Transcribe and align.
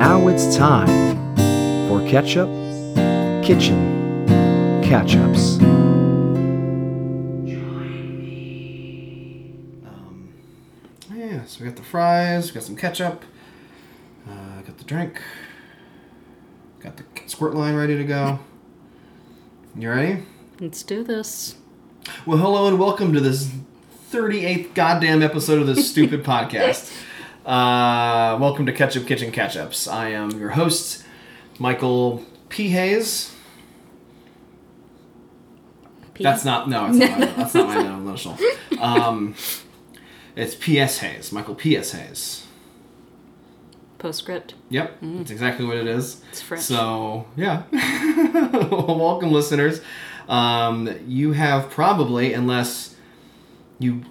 Now 0.00 0.28
it's 0.28 0.56
time 0.56 0.88
for 1.86 2.00
Ketchup 2.08 2.48
Kitchen 3.44 4.24
Catch 4.82 5.14
Ups. 5.14 5.58
Um, 9.84 10.32
yeah, 11.14 11.44
so 11.44 11.60
we 11.60 11.66
got 11.66 11.76
the 11.76 11.82
fries, 11.82 12.48
we 12.48 12.54
got 12.54 12.62
some 12.62 12.76
ketchup, 12.76 13.26
uh, 14.26 14.62
got 14.62 14.78
the 14.78 14.84
drink, 14.84 15.20
got 16.82 16.96
the 16.96 17.04
squirt 17.26 17.54
line 17.54 17.74
ready 17.74 17.98
to 17.98 18.04
go. 18.04 18.38
You 19.76 19.90
ready? 19.90 20.22
Let's 20.60 20.82
do 20.82 21.04
this. 21.04 21.56
Well, 22.24 22.38
hello 22.38 22.68
and 22.68 22.78
welcome 22.78 23.12
to 23.12 23.20
this 23.20 23.50
38th 24.10 24.72
goddamn 24.72 25.22
episode 25.22 25.60
of 25.60 25.66
this 25.66 25.90
stupid 25.90 26.24
podcast. 26.24 26.90
Uh, 27.50 28.38
welcome 28.40 28.64
to 28.64 28.72
Ketchup 28.72 29.08
Kitchen 29.08 29.32
Catch 29.32 29.56
Ups. 29.56 29.88
I 29.88 30.10
am 30.10 30.30
your 30.38 30.50
host, 30.50 31.04
Michael 31.58 32.24
P. 32.48 32.68
Hayes. 32.68 33.34
P- 36.14 36.22
That's 36.22 36.44
not, 36.44 36.68
no, 36.68 36.86
it's 36.86 36.96
not 36.96 37.18
my, 37.18 37.26
that's 37.26 37.54
not 37.54 37.66
my 37.66 37.96
initial. 38.08 38.38
Um, 38.78 39.34
it's 40.36 40.54
P.S. 40.54 40.98
Hayes, 40.98 41.32
Michael 41.32 41.56
P.S. 41.56 41.90
Hayes. 41.90 42.46
postscript. 43.98 44.54
Yep, 44.68 44.98
that's 45.02 45.32
exactly 45.32 45.66
what 45.66 45.76
it 45.76 45.88
is. 45.88 46.22
It's 46.30 46.40
French. 46.40 46.62
So 46.62 47.26
yeah, 47.34 47.64
welcome 48.70 49.32
listeners. 49.32 49.80
Um, 50.28 50.88
you 51.04 51.32
have 51.32 51.68
probably, 51.68 52.32
unless 52.32 52.94
you 53.80 54.02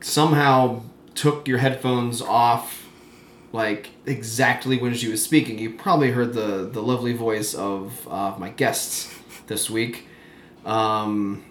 somehow 0.00 0.82
took 1.16 1.48
your 1.48 1.58
headphones 1.58 2.22
off, 2.22 2.82
like 3.54 3.90
exactly 4.04 4.78
when 4.78 4.94
she 4.94 5.08
was 5.08 5.22
speaking, 5.22 5.60
you 5.60 5.70
probably 5.70 6.10
heard 6.10 6.34
the 6.34 6.68
the 6.70 6.82
lovely 6.82 7.12
voice 7.12 7.54
of 7.54 8.06
uh, 8.10 8.34
my 8.36 8.50
guests 8.50 9.14
this 9.46 9.70
week. 9.70 10.08
Um, 10.66 11.44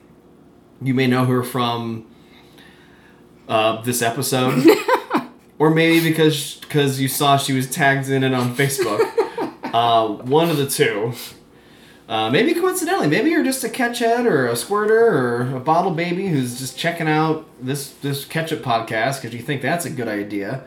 you 0.81 0.93
may 0.93 1.07
know 1.07 1.23
her 1.23 1.43
from 1.43 2.05
uh, 3.47 3.81
this 3.83 4.01
episode. 4.01 4.67
or 5.57 5.69
maybe 5.69 6.09
because 6.09 6.55
because 6.55 6.99
you 6.99 7.07
saw 7.07 7.37
she 7.37 7.53
was 7.53 7.69
tagged 7.71 8.09
in 8.09 8.21
it 8.25 8.33
on 8.33 8.53
Facebook. 8.53 8.99
uh, 9.73 10.07
one 10.09 10.49
of 10.49 10.57
the 10.57 10.67
two. 10.67 11.13
Uh, 12.09 12.29
maybe 12.29 12.53
coincidentally, 12.53 13.07
maybe 13.07 13.29
you're 13.29 13.45
just 13.45 13.63
a 13.63 13.69
catch 13.69 13.99
head 13.99 14.25
or 14.25 14.47
a 14.47 14.57
squirter 14.57 15.07
or 15.07 15.55
a 15.55 15.59
bottle 15.61 15.91
baby 15.91 16.27
who's 16.27 16.59
just 16.59 16.77
checking 16.77 17.07
out 17.07 17.47
this 17.61 17.91
this 18.01 18.25
ketchup 18.25 18.61
podcast 18.61 19.21
because 19.21 19.33
you 19.33 19.41
think 19.41 19.61
that's 19.61 19.85
a 19.85 19.89
good 19.89 20.09
idea. 20.09 20.65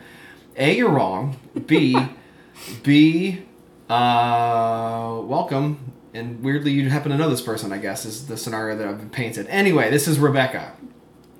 A, 0.56 0.74
you're 0.76 0.90
wrong. 0.90 1.36
B, 1.66 1.96
B, 2.82 3.42
uh, 3.88 5.20
welcome. 5.24 5.92
And 6.14 6.42
weirdly, 6.42 6.72
you 6.72 6.88
happen 6.88 7.12
to 7.12 7.18
know 7.18 7.28
this 7.28 7.42
person. 7.42 7.72
I 7.72 7.78
guess 7.78 8.06
is 8.06 8.26
the 8.26 8.36
scenario 8.36 8.76
that 8.76 8.88
I've 8.88 8.98
been 8.98 9.10
painted. 9.10 9.46
Anyway, 9.48 9.90
this 9.90 10.08
is 10.08 10.18
Rebecca. 10.18 10.72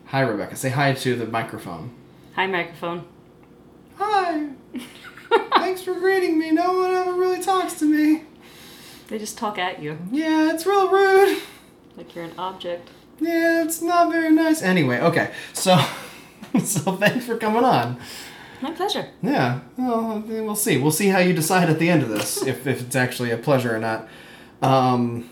Hi, 0.06 0.20
Rebecca. 0.20 0.54
Say 0.56 0.68
hi 0.68 0.92
to 0.92 1.16
the 1.16 1.26
microphone. 1.26 1.94
Hi, 2.34 2.46
microphone. 2.46 3.06
Hi. 3.96 4.48
Thanks 5.56 5.82
for 5.82 5.94
greeting 5.94 6.38
me. 6.38 6.50
No 6.50 6.74
one 6.74 6.90
ever 6.92 7.14
really 7.14 7.42
talks 7.42 7.74
to 7.80 7.84
me. 7.86 8.24
They 9.08 9.18
just 9.18 9.38
talk 9.38 9.56
at 9.58 9.80
you 9.82 9.98
Yeah, 10.10 10.52
it's 10.52 10.66
real 10.66 10.90
rude. 10.90 11.38
like 11.96 12.14
you're 12.14 12.24
an 12.24 12.32
object. 12.38 12.90
Yeah, 13.18 13.64
it's 13.64 13.80
not 13.80 14.12
very 14.12 14.30
nice. 14.30 14.60
Anyway, 14.62 14.98
okay. 15.00 15.32
So, 15.54 15.76
so 16.62 16.96
thanks 16.96 17.24
for 17.24 17.38
coming 17.38 17.64
on. 17.64 17.98
My 18.60 18.70
pleasure. 18.70 19.08
Yeah. 19.22 19.60
Well, 19.76 20.22
we'll 20.26 20.56
see. 20.56 20.78
We'll 20.78 20.90
see 20.90 21.08
how 21.08 21.18
you 21.18 21.32
decide 21.32 21.68
at 21.68 21.78
the 21.78 21.88
end 21.88 22.02
of 22.02 22.08
this 22.08 22.42
if, 22.46 22.66
if 22.66 22.82
it's 22.82 22.96
actually 22.96 23.30
a 23.30 23.36
pleasure 23.36 23.74
or 23.74 23.78
not. 23.78 24.08
Um, 24.62 25.30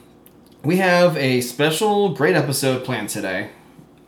we 0.62 0.76
have 0.78 1.16
a 1.16 1.40
special, 1.40 2.10
great 2.14 2.36
episode 2.36 2.84
planned 2.84 3.08
today. 3.08 3.50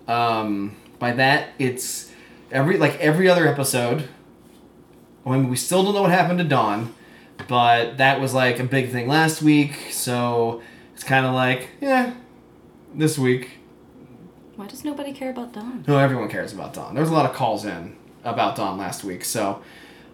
Um, 0.08 0.76
by 0.98 1.12
that, 1.12 1.48
it's 1.58 2.12
every 2.50 2.78
like 2.78 2.98
every 3.00 3.28
other 3.28 3.46
episode. 3.46 4.08
I 5.24 5.30
mean, 5.30 5.48
we 5.48 5.56
still 5.56 5.82
don't 5.82 5.94
know 5.94 6.02
what 6.02 6.12
happened 6.12 6.38
to 6.38 6.44
Don, 6.44 6.94
but 7.48 7.98
that 7.98 8.20
was 8.20 8.32
like 8.32 8.60
a 8.60 8.64
big 8.64 8.92
thing 8.92 9.08
last 9.08 9.42
week. 9.42 9.88
So 9.90 10.62
it's 10.94 11.02
kind 11.02 11.26
of 11.26 11.34
like, 11.34 11.70
yeah, 11.80 12.14
this 12.94 13.18
week. 13.18 13.50
Why 14.54 14.66
does 14.66 14.84
nobody 14.84 15.12
care 15.12 15.30
about 15.30 15.52
Don? 15.52 15.84
No, 15.86 15.98
everyone 15.98 16.28
cares 16.28 16.52
about 16.52 16.72
Don. 16.72 16.94
There 16.94 17.02
was 17.02 17.10
a 17.10 17.14
lot 17.14 17.28
of 17.28 17.34
calls 17.34 17.64
in 17.64 17.96
about 18.26 18.56
Don 18.56 18.76
last 18.78 19.04
week, 19.04 19.24
so 19.24 19.62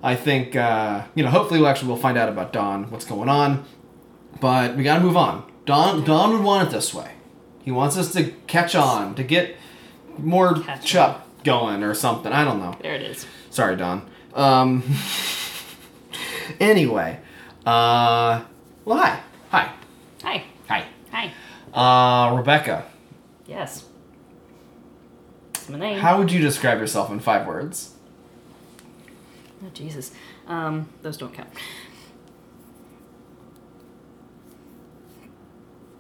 I 0.03 0.15
think 0.15 0.55
uh, 0.57 1.05
you 1.15 1.23
know. 1.25 1.31
Hopefully, 1.31 1.61
we'll 1.61 1.69
actually 1.69 1.89
we'll 1.89 1.97
find 1.97 2.17
out 2.19 2.29
about 2.29 2.53
Don, 2.53 2.91
what's 2.91 3.05
going 3.05 3.29
on. 3.29 3.65
But 4.41 4.77
we 4.77 4.83
got 4.83 4.99
to 4.99 5.05
move 5.05 5.17
on. 5.17 5.51
Don 5.67 6.05
Don 6.05 6.33
would 6.33 6.43
want 6.43 6.69
it 6.69 6.73
this 6.73 6.93
way. 6.95 7.13
He 7.63 7.71
wants 7.71 7.97
us 7.97 8.13
to 8.15 8.31
catch 8.47 8.75
on, 8.75 9.15
to 9.15 9.23
get 9.23 9.57
more 10.19 10.61
Catch 10.61 10.85
chup 10.85 11.29
going 11.45 11.83
or 11.83 11.95
something. 11.95 12.33
I 12.33 12.45
don't 12.45 12.59
know. 12.59 12.77
There 12.83 12.95
it 12.95 13.03
is. 13.03 13.27
Sorry, 13.51 13.77
Don. 13.77 14.09
Um. 14.35 14.83
anyway, 16.61 17.19
uh, 17.65 18.43
well, 18.85 18.99
hi, 18.99 19.21
hi, 19.51 19.73
Hi. 20.23 20.45
hi. 20.69 20.85
Hi. 21.13 21.33
Uh, 21.73 22.37
Rebecca, 22.37 22.85
Yes. 23.47 23.85
That's 25.53 25.69
my 25.69 25.79
name. 25.79 25.99
how 26.01 26.19
would 26.19 26.33
you 26.33 26.41
describe 26.41 26.79
yourself 26.81 27.11
in 27.11 27.21
five 27.21 27.47
words? 27.47 27.95
Oh, 29.65 29.69
Jesus. 29.73 30.13
Um, 30.47 30.89
those 31.03 31.17
don't 31.17 31.33
count. 31.33 31.49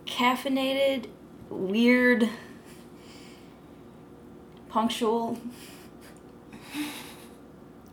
Caffeinated, 0.07 1.07
weird, 1.49 2.29
punctual, 4.69 5.39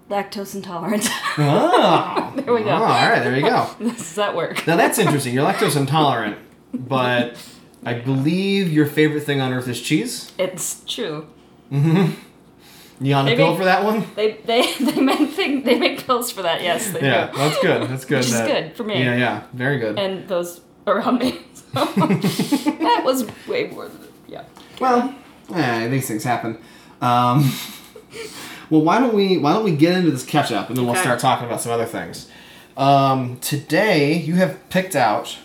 lactose 0.09 0.55
intolerant. 0.55 1.07
Oh, 1.37 2.33
There 2.35 2.53
we 2.53 2.61
go. 2.63 2.69
Oh, 2.69 2.73
all 2.73 3.09
right, 3.09 3.19
there 3.23 3.35
you 3.35 3.41
go. 3.43 3.69
Does 3.79 4.15
that 4.15 4.35
work? 4.35 4.65
Now 4.67 4.75
that's 4.75 4.97
interesting. 4.97 5.33
You're 5.33 5.45
lactose 5.45 5.75
intolerant, 5.77 6.37
but 6.73 7.37
I 7.85 7.93
believe 7.93 8.71
your 8.71 8.85
favorite 8.85 9.21
thing 9.21 9.39
on 9.39 9.53
earth 9.53 9.67
is 9.67 9.79
cheese. 9.79 10.31
It's 10.37 10.83
true. 10.85 11.27
Mm-hmm. 11.71 12.13
You 13.01 13.13
on 13.13 13.27
a 13.27 13.35
pill 13.35 13.55
for 13.55 13.63
that 13.65 13.83
one? 13.83 14.05
They 14.15 14.33
they 14.45 14.73
they 14.79 14.99
make 15.01 15.29
thing 15.29 15.63
they 15.63 15.79
make 15.79 16.05
pills 16.05 16.31
for 16.31 16.41
that. 16.41 16.61
Yes, 16.61 16.91
they 16.91 17.01
Yeah, 17.01 17.31
do. 17.31 17.37
that's 17.37 17.59
good. 17.61 17.89
That's 17.89 18.05
good. 18.05 18.17
Which 18.19 18.31
that- 18.31 18.47
good 18.47 18.75
for 18.75 18.83
me. 18.83 19.01
Yeah, 19.03 19.15
yeah, 19.15 19.43
very 19.53 19.77
good. 19.79 19.97
And 19.97 20.27
those 20.27 20.61
around 20.87 21.19
me. 21.19 21.39
So, 21.71 21.85
that 21.85 23.01
was 23.05 23.27
way 23.47 23.67
more 23.67 23.87
than 23.87 24.07
yeah. 24.27 24.43
Well, 24.81 25.13
eh, 25.53 25.87
these 25.87 26.07
things 26.07 26.23
happen. 26.23 26.57
Um, 26.99 27.53
well, 28.71 28.81
why 28.81 28.99
don't 28.99 29.13
we 29.13 29.37
why 29.37 29.53
don't 29.53 29.63
we 29.63 29.75
get 29.75 29.95
into 29.95 30.09
this 30.09 30.25
catch 30.25 30.51
up 30.51 30.69
and 30.69 30.77
then 30.77 30.87
we'll 30.87 30.95
start 30.95 31.19
talking 31.19 31.45
about 31.45 31.61
some 31.61 31.71
other 31.71 31.85
things. 31.85 32.27
Um, 32.75 33.37
today 33.39 34.17
you 34.17 34.33
have 34.35 34.67
picked 34.69 34.95
out 34.95 35.37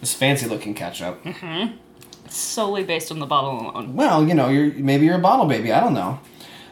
this 0.00 0.14
fancy 0.14 0.46
looking 0.48 0.72
ketchup. 0.72 1.22
Mm-hmm. 1.24 1.76
Solely 2.30 2.82
based 2.84 3.10
on 3.12 3.18
the 3.18 3.26
bottle 3.26 3.60
alone. 3.60 3.96
Well, 3.96 4.26
you 4.26 4.32
know, 4.32 4.48
you're 4.48 4.72
maybe 4.72 5.04
you're 5.04 5.16
a 5.16 5.20
bottle 5.20 5.44
baby. 5.44 5.72
I 5.72 5.80
don't 5.80 5.94
know. 5.94 6.20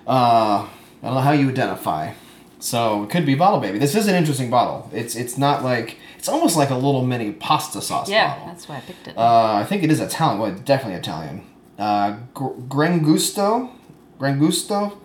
Uh, 0.06 0.66
I 0.66 0.69
don't 1.03 1.15
know 1.15 1.20
how 1.20 1.32
you 1.32 1.48
identify. 1.48 2.12
So 2.60 3.03
it 3.04 3.10
could 3.10 3.26
be 3.26 3.34
bottle 3.34 3.60
baby. 3.60 3.78
This 3.78 3.94
is 3.94 4.06
an 4.09 4.15
interesting 4.15 4.48
bottle. 4.50 4.88
It's 4.92 5.15
it's 5.16 5.37
not 5.37 5.62
like 5.62 5.98
it's 6.19 6.28
almost 6.28 6.56
like 6.56 6.70
a 6.70 6.75
little 6.75 7.04
mini 7.04 7.32
pasta 7.32 7.82
sauce 7.82 8.09
Yeah, 8.09 8.31
bottle. 8.34 8.47
that's 8.47 8.69
why 8.69 8.76
I 8.76 8.81
picked 8.81 9.09
it. 9.09 9.19
Uh, 9.19 9.54
I 9.56 9.65
think 9.65 9.82
it 9.82 9.91
is 9.91 10.00
Italian. 10.00 10.38
Well, 10.41 10.53
definitely 10.65 10.98
Italian. 10.98 11.42
Uh, 11.78 12.16
Gr- 12.32 12.54
Gran 12.69 13.03
Gusto, 13.03 13.70
Gran 14.19 14.38
Gusto, 14.38 14.98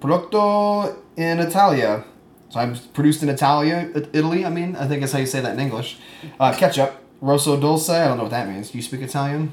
prodotto 0.00 0.96
in 1.16 1.38
Italia. 1.38 2.04
So 2.48 2.58
I'm 2.58 2.74
produced 2.94 3.22
in 3.22 3.28
Italia, 3.28 3.88
Italy. 3.94 4.44
I 4.44 4.50
mean, 4.50 4.74
I 4.74 4.88
think 4.88 5.00
that's 5.00 5.12
how 5.12 5.20
you 5.20 5.26
say 5.26 5.40
that 5.40 5.52
in 5.54 5.60
English. 5.60 5.98
Uh, 6.40 6.52
ketchup, 6.52 6.96
rosso 7.20 7.60
dulce. 7.60 7.88
I 7.90 8.08
don't 8.08 8.16
know 8.16 8.24
what 8.24 8.30
that 8.32 8.48
means. 8.48 8.70
Do 8.70 8.78
you 8.78 8.82
speak 8.82 9.02
Italian? 9.02 9.52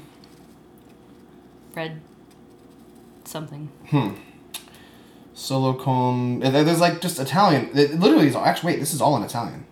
Red 1.76 2.00
something. 3.24 3.68
Solo 3.90 4.14
con. 5.46 6.42
uh, 6.42 6.50
There's 6.50 6.80
like 6.80 7.00
just 7.00 7.18
Italian. 7.18 7.70
It 7.74 7.98
literally 7.98 8.26
is. 8.28 8.36
Actually, 8.36 8.72
wait. 8.74 8.80
This 8.80 8.92
is 8.94 9.00
all 9.00 9.16
in 9.16 9.22
Italian. 9.22 9.64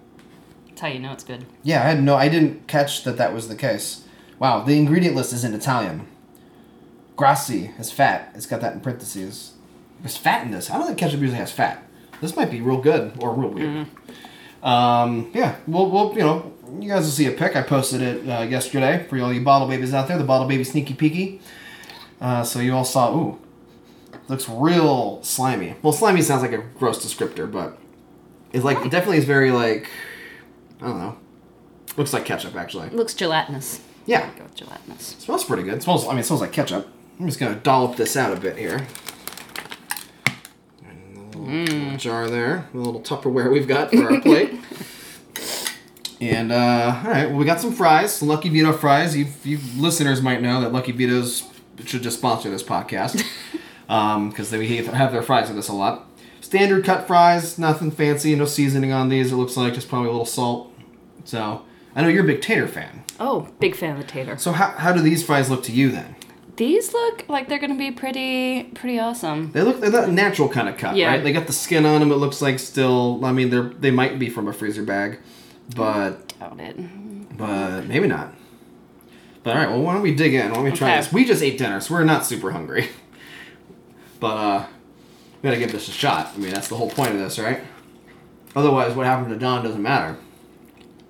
That's 0.69 0.81
how 0.81 0.89
you 0.89 0.99
know 0.99 1.13
it's 1.13 1.25
good. 1.25 1.45
Yeah, 1.63 1.83
I 1.83 1.89
had 1.89 2.03
no. 2.03 2.15
I 2.17 2.29
didn't 2.29 2.67
catch 2.69 3.05
that 3.05 3.17
that 3.17 3.33
was 3.35 3.49
the 3.49 3.57
case. 3.57 4.05
Wow, 4.39 4.61
the 4.61 4.77
ingredient 4.77 5.17
list 5.17 5.33
is 5.33 5.45
in 5.45 5.55
Italian. 5.55 6.07
Grassi 7.17 7.71
is 7.79 7.91
fat. 7.91 8.31
It's 8.35 8.47
got 8.47 8.61
that 8.61 8.75
in 8.75 8.81
parentheses. 8.81 9.55
There's 10.01 10.17
fat 10.19 10.45
in 10.45 10.51
this. 10.51 10.71
I 10.71 10.77
don't 10.77 10.87
think 10.87 10.99
ketchup 10.99 11.21
usually 11.21 11.39
has 11.39 11.51
fat. 11.51 11.83
This 12.21 12.37
might 12.37 12.51
be 12.51 12.61
real 12.61 12.77
good 12.81 13.13
or 13.23 13.35
real 13.35 13.51
weird. 13.51 13.87
Um, 14.63 15.31
yeah, 15.33 15.57
we'll, 15.67 15.91
we'll, 15.91 16.13
you 16.13 16.21
know, 16.21 16.53
you 16.81 16.89
guys 16.91 17.05
will 17.05 17.11
see 17.11 17.27
a 17.27 17.33
pic. 17.33 17.57
I 17.57 17.63
posted 17.63 18.03
it 18.03 18.29
uh, 18.29 18.43
yesterday 18.43 19.07
for 19.09 19.19
all 19.21 19.33
you 19.33 19.41
bottle 19.43 19.69
babies 19.69 19.95
out 19.95 20.09
there. 20.09 20.19
The 20.19 20.25
bottle 20.25 20.47
baby 20.47 20.65
sneaky 20.65 20.93
peeky. 20.95 21.41
Uh, 22.21 22.43
so 22.45 22.61
you 22.61 22.75
all 22.75 22.85
saw. 22.85 23.15
Ooh, 23.17 23.39
looks 24.29 24.49
real 24.49 25.23
slimy. 25.23 25.75
Well, 25.83 25.93
slimy 25.93 26.23
sounds 26.23 26.43
like 26.43 26.53
a 26.53 26.59
gross 26.79 27.05
descriptor, 27.05 27.51
but 27.51 27.79
it's 28.53 28.65
like 28.65 28.79
it 28.85 28.91
definitely 28.91 29.19
is 29.19 29.25
very 29.25 29.51
like 29.51 29.89
I 30.81 30.87
don't 30.87 30.99
know. 30.99 31.19
Looks 31.97 32.13
like 32.13 32.25
ketchup, 32.25 32.55
actually. 32.57 32.91
Looks 32.91 33.15
gelatinous. 33.15 33.81
Yeah. 34.05 34.31
Go 34.37 34.45
with 34.45 34.55
gelatinous. 34.55 35.17
smells 35.19 35.45
pretty 35.45 35.63
good. 35.63 35.83
smells. 35.83 36.07
I 36.07 36.11
mean, 36.11 36.19
it 36.19 36.27
smells 36.27 36.43
like 36.43 36.53
ketchup. 36.53 36.89
I'm 37.19 37.27
just 37.27 37.39
gonna 37.41 37.57
dollop 37.57 37.97
this 37.97 38.17
out 38.17 38.37
a 38.37 38.41
bit 38.41 38.59
here. 38.59 38.87
And 40.87 41.17
a 41.17 41.39
little, 41.39 41.45
little 41.45 41.97
jar 41.97 42.29
there, 42.29 42.69
a 42.73 42.77
little 42.77 43.01
Tupperware 43.01 43.51
we've 43.51 43.67
got 43.67 43.91
for 43.91 44.13
our 44.13 44.21
plate. 44.21 44.55
And 46.21 46.51
uh, 46.51 47.03
all 47.05 47.11
right, 47.11 47.27
well, 47.29 47.37
we 47.37 47.45
got 47.45 47.61
some 47.61 47.73
fries, 47.73 48.15
some 48.15 48.29
Lucky 48.29 48.49
Vito 48.49 48.73
fries. 48.73 49.15
You, 49.15 49.27
you 49.45 49.59
listeners 49.77 50.23
might 50.23 50.41
know 50.41 50.63
that 50.63 50.73
Lucky 50.73 50.93
Vito's 50.93 51.43
should 51.85 52.03
just 52.03 52.17
sponsor 52.19 52.49
this 52.51 52.63
podcast 52.63 53.23
Um, 53.89 54.31
because 54.31 54.51
they 54.51 54.67
have 54.67 55.13
their 55.13 55.23
fries 55.23 55.47
with 55.49 55.57
this 55.57 55.69
a 55.69 55.73
lot. 55.73 56.07
Standard 56.41 56.85
cut 56.85 57.07
fries, 57.07 57.59
nothing 57.59 57.91
fancy, 57.91 58.35
no 58.35 58.45
seasoning 58.45 58.93
on 58.93 59.09
these. 59.09 59.33
It 59.33 59.37
looks 59.37 59.57
like 59.57 59.75
just 59.75 59.89
probably 59.89 60.09
a 60.09 60.13
little 60.13 60.27
salt. 60.27 60.73
So 61.25 61.63
I 61.95 62.03
know 62.03 62.09
you're 62.09 62.25
a 62.25 62.27
big 62.27 62.43
tater 62.43 62.67
fan. 62.69 63.05
Oh, 63.21 63.49
big 63.61 63.75
fan 63.77 63.93
of 63.93 63.99
the 63.99 64.05
tater. 64.07 64.37
So 64.39 64.53
how, 64.53 64.69
how 64.71 64.93
do 64.93 65.01
these 65.01 65.25
fries 65.25 65.49
look 65.51 65.63
to 65.65 65.73
you 65.73 65.91
then? 65.91 66.17
These 66.57 66.93
look 66.95 67.25
like 67.29 67.49
they're 67.49 67.59
gonna 67.59 67.75
be 67.77 67.91
pretty 67.91 68.65
pretty 68.75 68.99
awesome. 68.99 69.53
They 69.53 69.61
look 69.63 69.79
they're 69.81 69.91
that 69.91 70.09
natural 70.11 70.49
kind 70.49 70.69
of 70.71 70.79
cut, 70.79 70.97
Yeah. 70.97 71.09
right? 71.09 71.23
They 71.23 71.33
got 71.33 71.47
the 71.47 71.53
skin 71.53 71.85
on 71.85 72.01
them. 72.01 72.11
It 72.11 72.17
looks 72.17 72.41
like 72.41 72.59
still. 72.59 73.23
I 73.25 73.33
mean, 73.33 73.51
they're 73.51 73.65
they 73.79 73.91
might 73.91 74.19
be 74.19 74.31
from 74.31 74.49
a 74.49 74.53
freezer 74.55 74.83
bag, 74.83 75.19
but 75.75 76.33
I 76.41 76.49
doubt 76.49 76.61
it. 76.61 77.37
but 77.37 77.83
maybe 77.87 78.09
not. 78.09 78.33
But 79.43 79.51
all 79.55 79.63
right, 79.63 79.69
well, 79.71 79.83
why 79.83 79.93
don't 79.93 80.03
we 80.03 80.15
dig 80.15 80.33
in? 80.35 80.49
Why 80.49 80.55
don't 80.55 80.65
we 80.65 80.71
try 80.73 80.89
Okay. 80.93 80.97
this? 81.03 81.13
We 81.13 81.25
just 81.27 81.43
ate 81.43 81.59
dinner, 81.59 81.81
so 81.81 81.95
we're 81.95 82.05
not 82.05 82.25
super 82.25 82.51
hungry. 82.53 82.89
But 84.19 84.37
uh, 84.37 84.67
we 85.43 85.49
gotta 85.49 85.59
give 85.59 85.73
this 85.73 85.89
a 85.89 85.93
shot. 85.93 86.33
I 86.35 86.39
mean, 86.39 86.53
that's 86.53 86.69
the 86.69 86.77
whole 86.77 86.91
point 86.91 87.13
of 87.13 87.19
this, 87.19 87.39
right? 87.39 87.61
Otherwise, 88.55 88.95
what 88.95 89.07
happened 89.07 89.29
to 89.29 89.39
Don 89.39 89.63
doesn't 89.65 89.83
matter. 89.83 90.17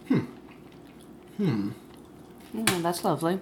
Hmm. 0.09 0.19
Hmm. 1.37 1.71
Mm, 2.55 2.83
that's 2.83 3.05
lovely. 3.05 3.39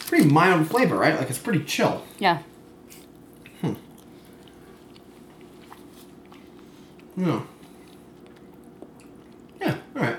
Pretty 0.00 0.26
mild 0.26 0.68
flavor, 0.68 0.96
right? 0.96 1.16
Like 1.16 1.30
it's 1.30 1.38
pretty 1.38 1.64
chill. 1.64 2.04
Yeah. 2.18 2.42
Hmm. 3.60 3.74
Yeah. 7.16 7.42
Yeah. 9.60 9.76
All 9.96 10.02
right. 10.02 10.16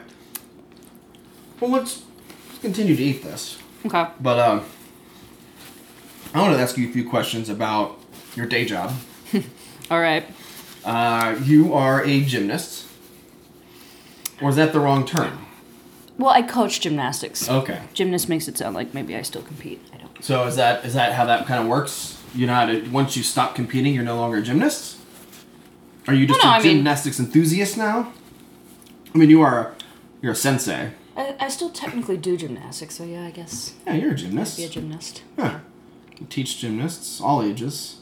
Well, 1.60 1.72
let's, 1.72 2.04
let's 2.48 2.60
continue 2.62 2.96
to 2.96 3.04
eat 3.04 3.24
this. 3.24 3.60
Okay. 3.86 4.08
But 4.20 4.40
um, 4.40 4.66
I 6.34 6.42
want 6.42 6.56
to 6.56 6.60
ask 6.62 6.78
you 6.78 6.90
a 6.90 6.92
few 6.92 7.08
questions 7.08 7.50
about 7.50 8.00
your 8.36 8.46
day 8.46 8.66
job. 8.66 8.94
All 9.92 10.00
right. 10.02 10.26
Uh, 10.84 11.38
you 11.44 11.74
are 11.74 12.04
a 12.04 12.22
gymnast, 12.22 12.86
or 14.42 14.50
is 14.50 14.56
that 14.56 14.72
the 14.74 14.80
wrong 14.80 15.06
term? 15.06 15.46
Well, 16.18 16.30
I 16.30 16.42
coach 16.44 16.80
gymnastics. 16.80 17.50
Okay. 17.50 17.82
Gymnast 17.94 18.30
makes 18.30 18.48
it 18.48 18.58
sound 18.58 18.76
like 18.76 18.94
maybe 18.94 19.16
I 19.16 19.22
still 19.22 19.42
compete. 19.42 19.82
I 19.94 19.98
don't. 19.98 20.24
So 20.24 20.46
is 20.46 20.56
that 20.58 20.86
is 20.86 20.94
that 20.94 21.14
how 21.14 21.26
that 21.26 21.46
kind 21.48 21.62
of 21.62 21.68
works? 21.68 22.22
You're 22.36 22.48
not 22.48 22.70
a, 22.70 22.82
once 22.90 23.16
you 23.18 23.24
stop 23.24 23.56
competing, 23.56 23.94
you're 23.94 24.04
no 24.04 24.18
longer 24.18 24.38
a 24.38 24.42
gymnast. 24.42 24.98
Are 26.08 26.14
you 26.14 26.28
just 26.28 26.40
No, 26.44 26.50
no, 26.50 26.56
a 26.56 26.60
I 26.60 26.64
mean- 26.64 26.78
gymnastics 26.78 27.20
enthusiast 27.20 27.78
now? 27.78 28.14
I 29.14 29.18
mean, 29.18 29.30
you 29.30 29.42
are 29.42 29.60
a, 29.60 29.76
you're 30.22 30.34
a 30.34 30.36
sensei. 30.36 30.92
I, 31.18 31.36
I 31.40 31.48
still 31.50 31.70
technically 31.70 32.18
do 32.18 32.36
gymnastics, 32.36 32.96
so 32.96 33.06
yeah, 33.06 33.26
I 33.26 33.32
guess 33.32 33.74
Yeah, 33.88 33.94
you're 33.96 34.12
a 34.12 34.16
gymnast. 34.16 34.58
be 34.58 34.66
a 34.66 34.70
gymnast. 34.70 35.24
Huh. 35.40 35.60
You 36.20 36.28
teach 36.30 36.60
gymnasts, 36.60 37.22
all 37.22 37.42
ages, 37.42 38.02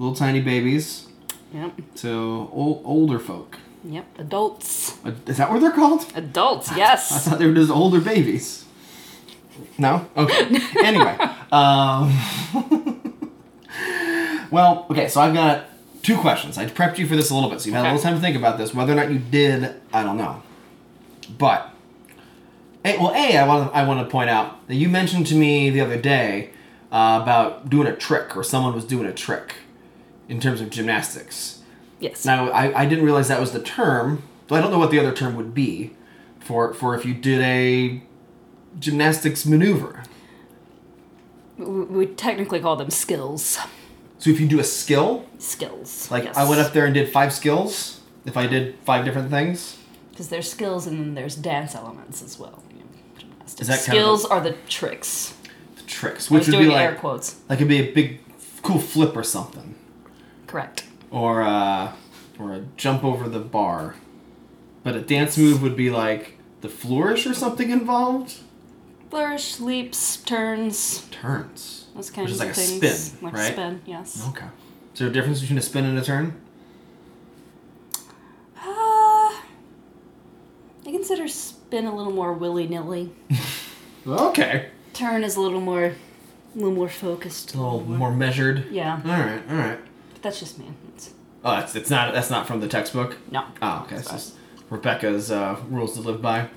little 0.00 0.16
tiny 0.16 0.40
babies 0.40 1.06
Yep. 1.54 1.72
to 1.96 2.08
ol- 2.52 2.80
older 2.84 3.18
folk. 3.18 3.58
Yep. 3.84 4.06
Adults. 4.18 4.96
Is 5.26 5.36
that 5.36 5.50
what 5.50 5.60
they're 5.60 5.70
called? 5.70 6.04
Adults. 6.14 6.70
Yes. 6.76 7.12
I 7.12 7.30
thought 7.30 7.38
they 7.38 7.46
were 7.46 7.54
just 7.54 7.70
older 7.70 8.00
babies. 8.00 8.64
No? 9.78 10.08
Okay. 10.16 10.58
anyway. 10.84 11.16
Um, 11.52 12.12
well, 14.50 14.86
okay, 14.90 15.08
so 15.08 15.20
I've 15.20 15.34
got 15.34 15.66
two 16.02 16.16
questions. 16.16 16.56
I 16.58 16.66
prepped 16.66 16.98
you 16.98 17.06
for 17.06 17.16
this 17.16 17.30
a 17.30 17.34
little 17.34 17.50
bit, 17.50 17.60
so 17.60 17.66
you've 17.66 17.74
had 17.74 17.84
a 17.84 17.88
little 17.92 18.02
time 18.02 18.14
to 18.14 18.20
think 18.20 18.36
about 18.36 18.58
this. 18.58 18.72
Whether 18.74 18.92
or 18.92 18.96
not 18.96 19.10
you 19.10 19.18
did, 19.18 19.74
I 19.92 20.02
don't 20.02 20.16
know. 20.16 20.42
But, 21.38 21.70
A, 22.84 22.96
well, 22.98 23.12
A, 23.14 23.36
I 23.36 23.46
want 23.46 23.70
to 23.70 23.76
I 23.76 23.86
want 23.86 24.00
to 24.06 24.10
point 24.10 24.30
out 24.30 24.66
that 24.68 24.74
you 24.76 24.88
mentioned 24.88 25.26
to 25.28 25.34
me 25.34 25.68
the 25.70 25.80
other 25.80 26.00
day 26.00 26.50
uh, 26.90 27.20
about 27.22 27.68
doing 27.70 27.86
a 27.86 27.94
trick, 27.96 28.36
or 28.36 28.42
someone 28.44 28.74
was 28.74 28.84
doing 28.84 29.06
a 29.06 29.12
trick 29.12 29.54
in 30.30 30.40
terms 30.40 30.60
of 30.60 30.70
gymnastics. 30.70 31.60
yes. 31.98 32.24
Now, 32.24 32.48
I, 32.50 32.82
I 32.82 32.86
didn't 32.86 33.04
realize 33.04 33.28
that 33.28 33.40
was 33.40 33.52
the 33.52 33.60
term. 33.62 34.22
I 34.50 34.60
don't 34.60 34.70
know 34.72 34.78
what 34.78 34.90
the 34.90 34.98
other 34.98 35.12
term 35.12 35.36
would 35.36 35.52
be 35.54 35.92
for 36.40 36.72
for 36.74 36.96
if 36.96 37.04
you 37.04 37.14
did 37.14 37.40
a 37.40 38.02
gymnastics 38.78 39.44
maneuver. 39.46 40.02
we, 41.58 42.06
technically 42.06 42.60
call 42.60 42.76
them 42.76 42.90
skills. 42.90 43.58
So 44.18 44.30
if 44.30 44.40
you 44.40 44.48
do 44.48 44.60
a 44.60 44.64
skill, 44.64 45.24
Skills. 45.38 46.10
like 46.10 46.24
yes. 46.24 46.36
I 46.36 46.48
went 46.48 46.60
up 46.60 46.72
there 46.72 46.84
and 46.84 46.92
did 46.94 47.08
five 47.10 47.32
skills, 47.32 48.00
if 48.26 48.36
I 48.36 48.46
did 48.46 48.76
five 48.84 49.04
different 49.04 49.30
things, 49.30 49.78
Because 50.10 50.28
there's 50.28 50.50
skills 50.50 50.86
and 50.86 50.98
then 51.00 51.14
there's 51.14 51.36
dance 51.36 51.74
elements 51.74 52.22
as 52.22 52.38
well. 52.38 52.62
you 52.70 52.78
know, 52.80 52.84
gymnastics. 53.18 53.60
Is 53.62 53.66
that 53.68 53.78
kind 53.86 53.98
of 53.98 54.02
skills 54.18 54.24
are 54.26 54.40
the 54.40 54.52
tricks? 54.68 55.34
the 55.76 55.82
tricks, 55.84 56.30
which 56.30 56.46
would 56.46 56.52
be 56.52 56.58
doing 56.58 56.70
like 56.70 56.80
air 56.90 56.94
quotes. 56.96 57.36
like 57.48 57.58
it'd 57.58 57.68
be 57.68 57.78
a 57.78 57.92
big 57.92 58.20
cool 58.62 58.78
flip 58.78 59.16
or 59.16 59.22
something, 59.24 59.74
Correct. 60.50 60.84
or 61.10 61.42
uh, 61.42 61.92
or 62.38 62.52
a 62.54 62.60
jump 62.76 63.04
over 63.04 63.28
the 63.28 63.38
bar. 63.40 63.94
But 64.82 64.96
a 64.96 65.00
dance 65.00 65.36
move 65.38 65.62
would 65.62 65.76
be 65.76 65.90
like 65.90 66.38
the 66.60 66.68
flourish 66.68 67.26
or 67.26 67.34
something 67.34 67.70
involved. 67.70 68.34
Flourish, 69.10 69.58
leaps, 69.60 70.16
turns, 70.18 71.06
Turns. 71.10 71.86
those 71.96 72.10
kinds 72.10 72.26
Which 72.26 72.32
is 72.34 72.38
like 72.40 72.50
of 72.50 72.56
a 72.56 72.60
things. 72.60 72.94
spin, 73.12 73.24
like 73.24 73.34
right? 73.34 73.52
spin, 73.52 73.82
yes. 73.84 74.24
Okay. 74.30 74.46
Is 74.94 74.98
there 75.00 75.08
a 75.08 75.12
difference 75.12 75.40
between 75.40 75.58
a 75.58 75.62
spin 75.62 75.84
and 75.84 75.98
a 75.98 76.02
turn? 76.02 76.40
Uh, 78.56 78.62
I 78.66 79.40
consider 80.84 81.26
spin 81.28 81.86
a 81.86 81.94
little 81.94 82.12
more 82.12 82.32
willy 82.32 82.66
nilly. 82.66 83.12
Okay. 84.06 84.70
Turn 84.94 85.22
is 85.24 85.36
a 85.36 85.40
little 85.42 85.60
more, 85.60 85.84
a 85.84 85.94
little 86.54 86.72
more 86.72 86.88
focused. 86.88 87.54
A 87.54 87.58
little 87.58 87.82
more 87.82 88.10
measured. 88.14 88.64
Yeah, 88.70 88.98
All 89.04 89.10
right, 89.10 89.42
all 89.50 89.56
right. 89.56 89.78
That's 90.22 90.40
just 90.40 90.58
me. 90.58 90.66
Oh, 91.44 91.58
it's, 91.58 91.74
it's 91.74 91.90
not 91.90 92.12
that's 92.12 92.30
not 92.30 92.46
from 92.46 92.60
the 92.60 92.68
textbook. 92.68 93.16
no. 93.30 93.44
Oh, 93.62 93.86
okay. 93.86 94.02
So 94.02 94.14
it's 94.14 94.34
Rebecca's 94.68 95.30
uh, 95.30 95.58
rules 95.68 95.94
to 95.94 96.00
live 96.00 96.20
by. 96.20 96.48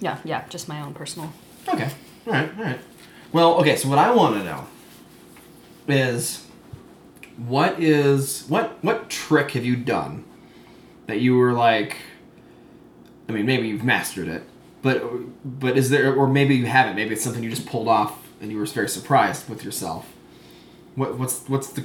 Yeah, 0.00 0.18
yeah, 0.24 0.46
just 0.48 0.68
my 0.68 0.80
own 0.82 0.92
personal. 0.94 1.32
Okay. 1.68 1.90
All 2.26 2.32
right, 2.32 2.50
all 2.58 2.64
right. 2.64 2.80
Well, 3.32 3.54
okay. 3.60 3.76
So 3.76 3.88
what 3.88 3.98
I 3.98 4.14
want 4.14 4.36
to 4.36 4.44
know 4.44 4.66
is 5.88 6.46
what 7.36 7.80
is 7.82 8.44
what 8.48 8.82
what 8.82 9.08
trick 9.08 9.52
have 9.52 9.64
you 9.64 9.76
done 9.76 10.24
that 11.06 11.20
you 11.20 11.36
were 11.36 11.52
like? 11.52 11.96
I 13.28 13.32
mean, 13.32 13.46
maybe 13.46 13.68
you've 13.68 13.84
mastered 13.84 14.28
it, 14.28 14.42
but 14.82 15.02
but 15.44 15.76
is 15.76 15.90
there 15.90 16.14
or 16.14 16.26
maybe 16.28 16.54
you 16.54 16.66
haven't? 16.66 16.96
Maybe 16.96 17.12
it's 17.14 17.22
something 17.24 17.42
you 17.42 17.50
just 17.50 17.66
pulled 17.66 17.88
off 17.88 18.28
and 18.40 18.50
you 18.50 18.58
were 18.58 18.66
very 18.66 18.88
surprised 18.88 19.48
with 19.48 19.64
yourself. 19.64 20.12
What 20.94 21.18
what's 21.18 21.48
what's 21.48 21.68
the 21.68 21.84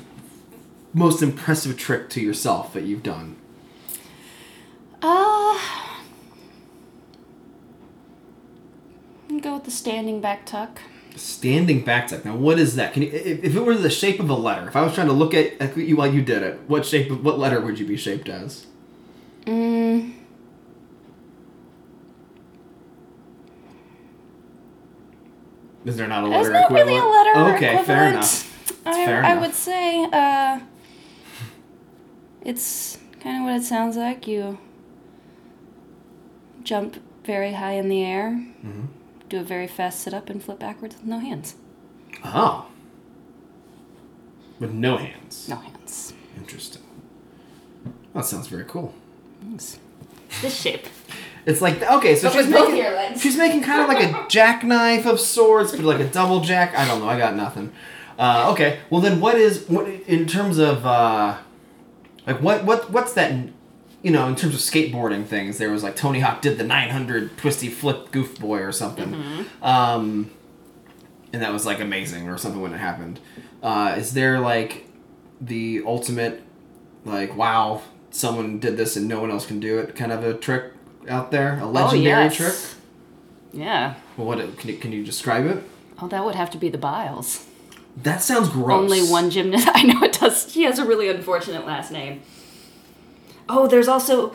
most 0.93 1.21
impressive 1.21 1.77
trick 1.77 2.09
to 2.11 2.21
yourself 2.21 2.73
that 2.73 2.83
you've 2.83 3.03
done? 3.03 3.37
Uh, 5.01 5.59
go 9.41 9.55
with 9.55 9.63
the 9.63 9.71
standing 9.71 10.21
back 10.21 10.45
tuck. 10.45 10.79
Standing 11.15 11.83
back 11.83 12.07
tuck. 12.07 12.23
Now, 12.23 12.35
what 12.35 12.59
is 12.59 12.75
that? 12.75 12.93
Can 12.93 13.03
you, 13.03 13.09
if, 13.11 13.43
if 13.43 13.55
it 13.55 13.59
were 13.61 13.75
the 13.75 13.89
shape 13.89 14.19
of 14.19 14.29
a 14.29 14.35
letter, 14.35 14.67
if 14.67 14.75
I 14.75 14.81
was 14.81 14.93
trying 14.93 15.07
to 15.07 15.13
look 15.13 15.33
at, 15.33 15.59
at 15.61 15.75
you 15.77 15.95
while 15.97 16.13
you 16.13 16.21
did 16.21 16.43
it, 16.43 16.59
what 16.67 16.85
shape, 16.85 17.09
of, 17.09 17.23
what 17.25 17.39
letter 17.39 17.59
would 17.59 17.79
you 17.79 17.85
be 17.87 17.97
shaped 17.97 18.29
as? 18.29 18.67
Mm. 19.45 20.13
Is 25.83 25.97
there 25.97 26.07
not 26.07 26.23
a 26.25 26.29
There's 26.29 26.47
letter 26.47 26.53
not 26.53 26.63
equivalent? 26.65 26.87
really 26.87 26.99
a 26.99 27.39
letter 27.43 27.55
okay, 27.55 27.73
equivalent. 27.79 27.85
fair 27.87 28.09
enough. 28.09 28.47
I, 28.85 29.05
fair 29.05 29.23
I 29.23 29.31
enough. 29.31 29.41
would 29.41 29.55
say 29.55 30.03
uh, 30.13 30.59
it's 32.43 32.97
kind 33.19 33.37
of 33.37 33.43
what 33.43 33.55
it 33.61 33.63
sounds 33.65 33.97
like. 33.97 34.27
You 34.27 34.57
jump 36.63 36.97
very 37.23 37.53
high 37.53 37.73
in 37.73 37.89
the 37.89 38.03
air, 38.03 38.31
Mm-hmm. 38.65 38.85
do 39.29 39.39
a 39.39 39.43
very 39.43 39.67
fast 39.67 40.01
sit 40.01 40.13
up, 40.13 40.29
and 40.29 40.43
flip 40.43 40.59
backwards 40.59 40.95
with 40.95 41.05
no 41.05 41.19
hands. 41.19 41.55
Oh. 42.25 42.67
With 44.59 44.71
no 44.71 44.97
hands. 44.97 45.47
No 45.49 45.55
hands. 45.55 46.13
Interesting. 46.37 46.81
That 48.13 48.25
sounds 48.25 48.47
very 48.47 48.65
cool. 48.65 48.93
Thanks. 49.41 49.79
This 50.41 50.59
shape. 50.59 50.85
It's 51.43 51.59
like 51.59 51.81
okay, 51.81 52.15
so 52.15 52.29
But 52.29 52.33
she's 52.37 52.47
making 52.47 53.17
she's 53.17 53.35
making 53.35 53.63
kind 53.63 53.81
of 53.81 53.87
like 53.87 54.03
a 54.03 54.27
jackknife 54.29 55.07
of 55.07 55.19
sorts, 55.19 55.71
but 55.71 55.81
like 55.83 55.99
a 55.99 56.07
double 56.07 56.39
jack. 56.41 56.77
I 56.77 56.85
don't 56.85 56.99
know. 56.99 57.09
I 57.09 57.17
got 57.17 57.35
nothing. 57.35 57.71
Uh, 58.19 58.51
okay, 58.51 58.77
well 58.91 59.01
then, 59.01 59.19
what 59.19 59.33
is 59.33 59.65
what 59.67 59.87
in 59.87 60.27
terms 60.27 60.59
of 60.59 60.85
uh, 60.85 61.37
like 62.25 62.41
what 62.41 62.63
what 62.65 62.89
what's 62.91 63.13
that 63.13 63.49
you 64.03 64.11
know, 64.11 64.27
in 64.27 64.35
terms 64.35 64.55
of 64.55 64.59
skateboarding 64.59 65.25
things, 65.25 65.57
there 65.57 65.69
was 65.69 65.83
like 65.83 65.95
Tony 65.95 66.19
Hawk 66.21 66.41
did 66.41 66.57
the 66.57 66.63
900 66.63 67.37
twisty 67.37 67.69
flip 67.69 68.11
goof 68.11 68.39
boy 68.39 68.59
or 68.61 68.71
something. 68.71 69.13
Um, 69.61 70.31
and 71.31 71.41
that 71.41 71.53
was 71.53 71.65
like 71.65 71.79
amazing 71.79 72.27
or 72.27 72.37
something 72.37 72.61
when 72.61 72.73
it 72.73 72.79
happened. 72.79 73.19
Uh, 73.61 73.95
is 73.97 74.13
there 74.13 74.39
like 74.39 74.87
the 75.39 75.83
ultimate, 75.85 76.41
like, 77.05 77.35
wow, 77.35 77.83
someone 78.09 78.59
did 78.59 78.75
this 78.75 78.95
and 78.95 79.07
no 79.07 79.21
one 79.21 79.29
else 79.29 79.45
can 79.45 79.59
do 79.59 79.77
it 79.79 79.95
kind 79.95 80.11
of 80.11 80.23
a 80.23 80.33
trick 80.33 80.73
out 81.07 81.31
there? 81.31 81.59
A 81.59 81.65
legendary 81.67 82.21
oh, 82.21 82.23
yes. 82.23 82.35
trick? 82.35 82.55
Yeah. 83.53 83.95
Well, 84.17 84.27
what 84.27 84.57
can 84.57 84.69
you, 84.69 84.77
can 84.77 84.91
you 84.91 85.05
describe 85.05 85.45
it? 85.45 85.63
Oh, 86.01 86.07
that 86.07 86.25
would 86.25 86.35
have 86.35 86.49
to 86.51 86.57
be 86.57 86.69
the 86.69 86.77
Biles. 86.79 87.45
That 87.97 88.21
sounds 88.21 88.49
gross. 88.49 88.71
Only 88.79 89.01
one 89.01 89.29
gymnast. 89.29 89.67
I 89.73 89.83
know 89.83 90.01
it 90.03 90.13
does. 90.19 90.53
He 90.53 90.63
has 90.63 90.79
a 90.79 90.85
really 90.85 91.09
unfortunate 91.09 91.65
last 91.65 91.91
name. 91.91 92.21
Oh, 93.49 93.67
there's 93.67 93.87
also. 93.87 94.33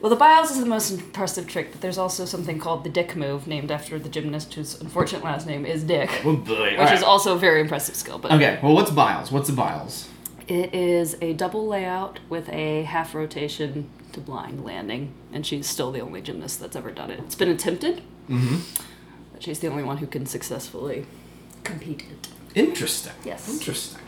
Well, 0.00 0.10
the 0.10 0.16
Biles 0.16 0.50
is 0.50 0.60
the 0.60 0.66
most 0.66 0.90
impressive 0.90 1.46
trick, 1.46 1.72
but 1.72 1.80
there's 1.80 1.96
also 1.96 2.26
something 2.26 2.58
called 2.58 2.84
the 2.84 2.90
Dick 2.90 3.16
move, 3.16 3.46
named 3.46 3.70
after 3.70 3.98
the 3.98 4.10
gymnast 4.10 4.52
whose 4.52 4.78
unfortunate 4.78 5.24
last 5.24 5.46
name 5.46 5.64
is 5.64 5.82
Dick, 5.82 6.10
Oh 6.24 6.34
which 6.34 6.92
is 6.92 7.02
also 7.02 7.34
a 7.34 7.38
very 7.38 7.60
impressive 7.62 7.94
skill. 7.94 8.18
But 8.18 8.32
Okay, 8.32 8.58
well, 8.62 8.74
what's 8.74 8.90
Biles? 8.90 9.32
What's 9.32 9.48
the 9.48 9.54
Biles? 9.56 10.08
it 10.46 10.74
is 10.74 11.16
a 11.22 11.32
double 11.32 11.66
layout 11.66 12.18
with 12.28 12.50
a 12.50 12.82
half 12.82 13.14
rotation 13.14 13.88
to 14.12 14.20
blind 14.20 14.62
landing, 14.62 15.14
and 15.32 15.46
she's 15.46 15.66
still 15.66 15.90
the 15.90 16.00
only 16.00 16.20
gymnast 16.20 16.60
that's 16.60 16.76
ever 16.76 16.90
done 16.90 17.10
it. 17.10 17.20
It's 17.20 17.34
been 17.34 17.48
attempted, 17.50 18.02
Mm-hmm. 18.28 18.56
but 19.32 19.42
she's 19.42 19.60
the 19.60 19.68
only 19.68 19.84
one 19.84 19.96
who 19.98 20.06
can 20.06 20.26
successfully 20.26 21.06
compete 21.62 22.02
it. 22.10 22.28
Interesting. 22.54 23.12
Yes. 23.24 23.48
Interesting. 23.48 24.00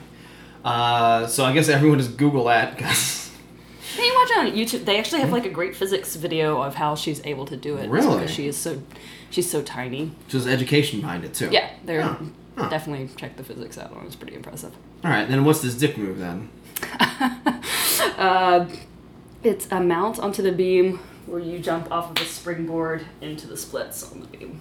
Uh, 0.64 1.26
so 1.26 1.44
I 1.44 1.52
guess 1.52 1.68
everyone 1.68 1.98
just 1.98 2.16
Google 2.16 2.44
that 2.44 2.76
Can 2.78 4.04
you 4.04 4.14
watch 4.14 4.30
it 4.30 4.38
on 4.38 4.46
YouTube? 4.52 4.84
They 4.84 4.98
actually 4.98 5.20
have 5.20 5.30
like 5.32 5.46
a 5.46 5.50
great 5.50 5.74
physics 5.76 6.16
video 6.16 6.60
of 6.60 6.74
how 6.74 6.94
she's 6.96 7.20
able 7.24 7.46
to 7.46 7.56
do 7.56 7.76
it. 7.76 7.88
Really? 7.88 8.18
Because 8.18 8.30
she 8.34 8.46
is 8.46 8.56
so, 8.56 8.82
she's 9.30 9.50
so 9.50 9.62
tiny. 9.62 10.12
there's 10.28 10.46
education 10.46 11.00
behind 11.00 11.24
it 11.24 11.34
too. 11.34 11.48
Yeah, 11.50 11.70
they're 11.84 12.02
Huh. 12.02 12.16
Huh. 12.56 12.68
definitely 12.70 13.08
check 13.16 13.36
the 13.36 13.44
physics 13.44 13.78
out 13.78 13.92
on. 13.92 14.02
it. 14.04 14.06
It's 14.06 14.16
pretty 14.16 14.34
impressive. 14.34 14.72
All 15.04 15.10
right, 15.10 15.28
then 15.28 15.44
what's 15.44 15.60
this 15.60 15.74
dick 15.74 15.96
move 15.98 16.18
then? 16.18 16.50
Uh, 18.18 18.66
it's 19.42 19.66
a 19.70 19.80
mount 19.80 20.18
onto 20.18 20.42
the 20.42 20.52
beam 20.52 20.98
where 21.26 21.40
you 21.40 21.58
jump 21.58 21.90
off 21.90 22.10
of 22.10 22.18
a 22.24 22.28
springboard 22.28 23.04
into 23.20 23.46
the 23.46 23.56
splits 23.56 24.10
on 24.10 24.20
the 24.20 24.26
beam. 24.26 24.60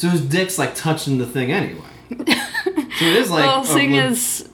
So 0.00 0.08
his 0.08 0.22
dick's 0.22 0.58
like 0.58 0.74
touching 0.74 1.18
the 1.18 1.26
thing 1.26 1.52
anyway. 1.52 1.82
so 2.08 2.14
it 2.16 3.02
is 3.02 3.30
like. 3.30 3.44
well, 3.44 3.62
seeing 3.64 3.92
le- 3.92 4.04
as 4.04 4.48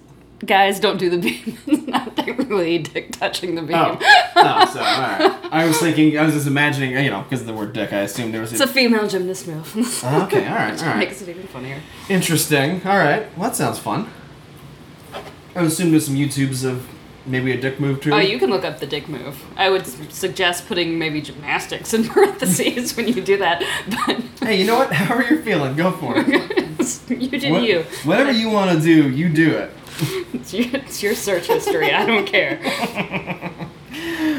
guys 0.44 0.80
don't 0.80 0.96
do 0.96 1.08
the 1.08 1.18
beam, 1.18 1.56
it's 1.68 1.86
not 1.86 2.16
technically 2.16 2.78
dick 2.78 3.12
touching 3.12 3.54
the 3.54 3.62
beam. 3.62 3.76
Oh. 3.76 3.96
oh, 4.34 4.66
so 4.66 4.80
all 4.80 5.00
right. 5.00 5.38
I 5.52 5.64
was 5.64 5.78
thinking, 5.78 6.18
I 6.18 6.24
was 6.24 6.34
just 6.34 6.48
imagining, 6.48 6.98
you 6.98 7.10
know, 7.10 7.22
because 7.22 7.42
of 7.42 7.46
the 7.46 7.54
word 7.54 7.74
dick, 7.74 7.92
I 7.92 8.00
assumed 8.00 8.34
there 8.34 8.40
was. 8.40 8.54
It's 8.54 8.60
a 8.60 8.66
female 8.66 9.06
gymnast 9.06 9.46
move. 9.46 9.72
okay, 10.04 10.48
all 10.48 10.56
right, 10.56 10.82
all 10.82 10.88
right. 10.88 10.98
Makes 10.98 11.22
it 11.22 11.28
even 11.28 11.46
funnier. 11.46 11.80
Interesting. 12.08 12.84
All 12.84 12.98
right. 12.98 13.28
Well, 13.38 13.48
that 13.48 13.54
sounds 13.54 13.78
fun. 13.78 14.10
I 15.54 15.60
would 15.62 15.70
assume 15.70 15.92
there's 15.92 16.06
some 16.06 16.16
YouTubes 16.16 16.68
of 16.68 16.88
maybe 17.26 17.52
a 17.52 17.60
dick 17.60 17.78
move 17.80 18.00
too. 18.00 18.12
Oh, 18.12 18.18
you 18.18 18.38
can 18.38 18.50
look 18.50 18.64
up 18.64 18.78
the 18.80 18.86
dick 18.86 19.08
move. 19.08 19.42
I 19.56 19.70
would 19.70 19.86
suggest 20.12 20.66
putting 20.66 20.98
maybe 20.98 21.20
gymnastics 21.20 21.92
in 21.94 22.04
parentheses 22.08 22.96
when 22.96 23.08
you 23.08 23.20
do 23.22 23.36
that, 23.38 23.62
but 24.06 24.20
Hey, 24.46 24.60
you 24.60 24.66
know 24.66 24.76
what? 24.78 24.92
However 24.94 25.22
you're 25.34 25.42
feeling, 25.42 25.76
go 25.76 25.90
for 25.92 26.14
it. 26.16 26.26
you 27.10 27.38
did 27.38 27.50
What- 27.50 27.62
you. 27.62 27.84
Whatever 28.04 28.32
you 28.32 28.50
want 28.50 28.70
to 28.78 28.80
do, 28.84 29.10
you 29.10 29.28
do 29.28 29.52
it. 29.56 29.70
It's 30.34 30.52
your, 30.52 30.76
it's 30.76 31.02
your 31.02 31.14
search 31.14 31.46
history. 31.46 31.90
I 31.92 32.04
don't 32.04 32.26
care. 32.26 32.60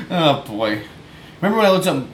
Oh 0.10 0.44
boy. 0.48 0.82
Remember 1.42 1.58
when 1.58 1.66
I 1.66 1.72
looked 1.72 1.88
up 1.88 2.06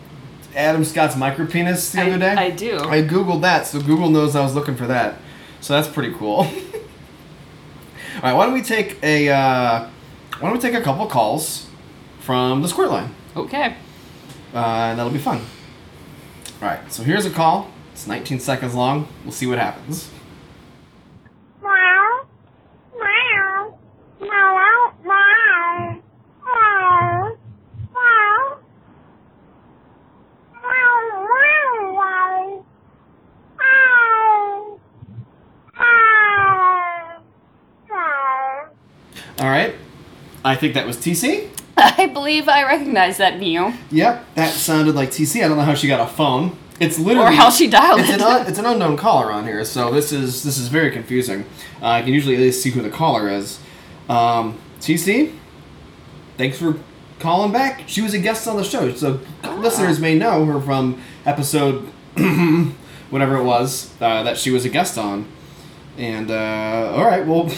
Adam 0.56 0.84
Scott's 0.86 1.16
micropenis 1.16 1.92
the 1.92 2.02
I- 2.02 2.08
other 2.08 2.20
day? 2.20 2.34
I 2.36 2.50
do. 2.50 2.78
I 2.80 3.02
googled 3.02 3.42
that, 3.42 3.68
so 3.68 3.82
Google 3.82 4.10
knows 4.10 4.36
I 4.36 4.42
was 4.44 4.56
looking 4.56 4.76
for 4.76 4.88
that. 4.88 5.20
So 5.62 5.74
that's 5.74 5.88
pretty 5.88 6.14
cool. 6.16 6.48
All 8.16 8.22
right, 8.22 8.34
why 8.34 8.46
don't 8.46 8.54
we 8.54 8.62
take 8.62 9.02
a 9.04 9.30
uh, 9.30 9.90
why 10.44 10.50
don't 10.50 10.58
we 10.58 10.62
take 10.62 10.74
a 10.78 10.82
couple 10.84 11.08
calls 11.08 11.68
from 12.20 12.62
the 12.62 12.68
squirt 12.68 12.90
line, 12.90 13.16
Okay. 13.34 13.78
uh, 14.54 14.58
and 14.58 15.00
that'll 15.00 15.10
be 15.10 15.18
fun. 15.18 15.40
All 16.62 16.68
right, 16.68 16.92
so 16.92 17.02
here's 17.02 17.26
a 17.26 17.30
call. 17.30 17.70
It's 17.94 18.08
19 18.08 18.42
seconds 18.42 18.76
long. 18.76 19.08
We'll 19.24 19.32
see 19.32 19.48
what 19.48 19.58
happens. 19.58 20.10
I 40.54 40.56
think 40.56 40.76
that 40.76 40.86
was 40.86 40.98
TC. 40.98 41.50
I 41.78 42.06
believe 42.06 42.48
I 42.48 42.64
recognize 42.64 43.18
that 43.18 43.40
Neo. 43.40 43.74
Yep, 43.90 44.36
that 44.36 44.54
sounded 44.54 44.94
like 44.94 45.10
TC. 45.10 45.44
I 45.44 45.48
don't 45.48 45.58
know 45.58 45.64
how 45.64 45.74
she 45.74 45.88
got 45.88 46.00
a 46.00 46.06
phone. 46.06 46.56
It's 46.80 47.00
literally 47.00 47.30
Or 47.30 47.32
how 47.32 47.50
she 47.50 47.68
dialed 47.68 48.02
it's 48.02 48.10
it. 48.10 48.16
An 48.16 48.22
un, 48.22 48.48
it's 48.48 48.60
an 48.60 48.66
unknown 48.68 48.96
caller 48.96 49.32
on 49.32 49.46
here, 49.46 49.66
so 49.66 49.92
this 49.92 50.12
is 50.12 50.44
this 50.44 50.60
is 50.60 50.68
very 50.68 50.92
confusing. 50.92 51.46
Uh, 51.82 51.88
I 51.88 52.02
can 52.04 52.14
usually 52.14 52.36
at 52.36 52.42
least 52.42 52.62
see 52.62 52.70
who 52.70 52.84
the 52.84 52.92
caller 52.92 53.28
is. 53.30 53.60
Um, 54.08 54.60
TC, 54.80 55.34
thanks 56.38 56.60
for 56.60 56.78
calling 57.20 57.52
back. 57.52 57.84
She 57.88 58.04
was 58.04 58.14
a 58.14 58.20
guest 58.20 58.48
on 58.48 58.56
the 58.56 58.64
show, 58.64 58.94
so 58.94 59.22
listeners 59.58 60.00
may 60.00 60.14
know 60.14 60.46
her 60.46 60.62
from 60.62 61.02
episode 61.26 61.88
whatever 63.10 63.38
it 63.38 63.44
was 63.44 63.92
uh, 64.00 64.22
that 64.22 64.38
she 64.38 64.52
was 64.52 64.66
a 64.66 64.70
guest 64.70 65.00
on. 65.00 65.26
And 65.98 66.30
uh, 66.30 66.94
all 66.96 67.06
right, 67.06 67.26
well, 67.26 67.46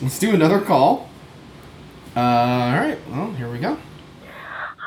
let's 0.00 0.20
do 0.20 0.32
another 0.32 0.60
call. 0.60 1.08
Uh, 2.16 2.20
all 2.20 2.72
right, 2.80 2.98
well, 3.10 3.32
here 3.34 3.50
we 3.50 3.58
go. 3.58 3.76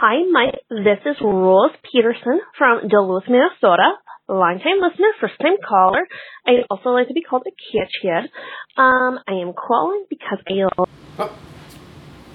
Hi, 0.01 0.23
Mike. 0.31 0.55
This 0.69 0.97
is 1.05 1.17
Rose 1.21 1.71
Peterson 1.91 2.39
from 2.57 2.87
Duluth, 2.87 3.25
Minnesota. 3.29 3.93
Longtime 4.27 4.79
listener, 4.81 5.09
first 5.21 5.35
time 5.39 5.57
caller. 5.67 6.07
I 6.47 6.51
also 6.71 6.89
like 6.89 7.07
to 7.07 7.13
be 7.13 7.21
called 7.21 7.43
a 7.47 7.51
cat 7.51 7.87
kid. 8.01 8.31
Um, 8.77 9.19
I 9.27 9.33
am 9.33 9.53
calling 9.53 10.05
because 10.09 10.39
I 10.47 10.83
Oh, 11.19 11.35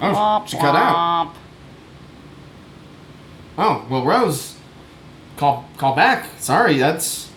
oh 0.00 0.44
she 0.46 0.56
cut 0.58 0.74
out. 0.76 1.34
Oh 3.58 3.86
well, 3.90 4.04
Rose, 4.04 4.56
call 5.36 5.68
call 5.76 5.94
back. 5.96 6.28
Sorry, 6.38 6.78
that's 6.78 7.30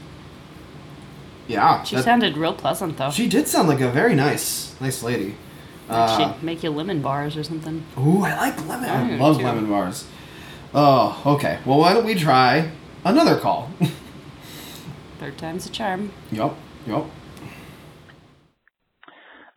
yeah. 1.47 1.83
She 1.83 1.95
that- 1.95 2.03
sounded 2.05 2.35
real 2.37 2.53
pleasant 2.53 2.97
though. 2.97 3.11
she 3.11 3.27
did 3.27 3.47
sound 3.47 3.67
like 3.67 3.81
a 3.81 3.89
very 3.91 4.13
nice 4.15 4.79
nice 4.81 5.01
lady. 5.03 5.35
Uh, 5.89 6.17
She'd 6.35 6.43
make 6.43 6.63
you 6.63 6.69
lemon 6.69 7.01
bars 7.01 7.37
or 7.37 7.43
something. 7.43 7.85
ooh, 7.97 8.21
I 8.23 8.35
like 8.35 8.67
lemon. 8.67 8.89
I 8.89 9.13
I 9.13 9.17
love 9.17 9.37
too. 9.37 9.43
lemon 9.45 9.69
bars. 9.69 10.05
Oh, 10.73 11.21
okay. 11.25 11.59
Well, 11.65 11.79
why 11.79 11.93
don't 11.93 12.05
we 12.05 12.15
try 12.15 12.71
another 13.05 13.39
call? 13.39 13.71
Third 15.19 15.37
time's 15.37 15.65
a 15.65 15.69
charm. 15.71 16.11
Yep. 16.31 16.53
Yep. 16.87 17.05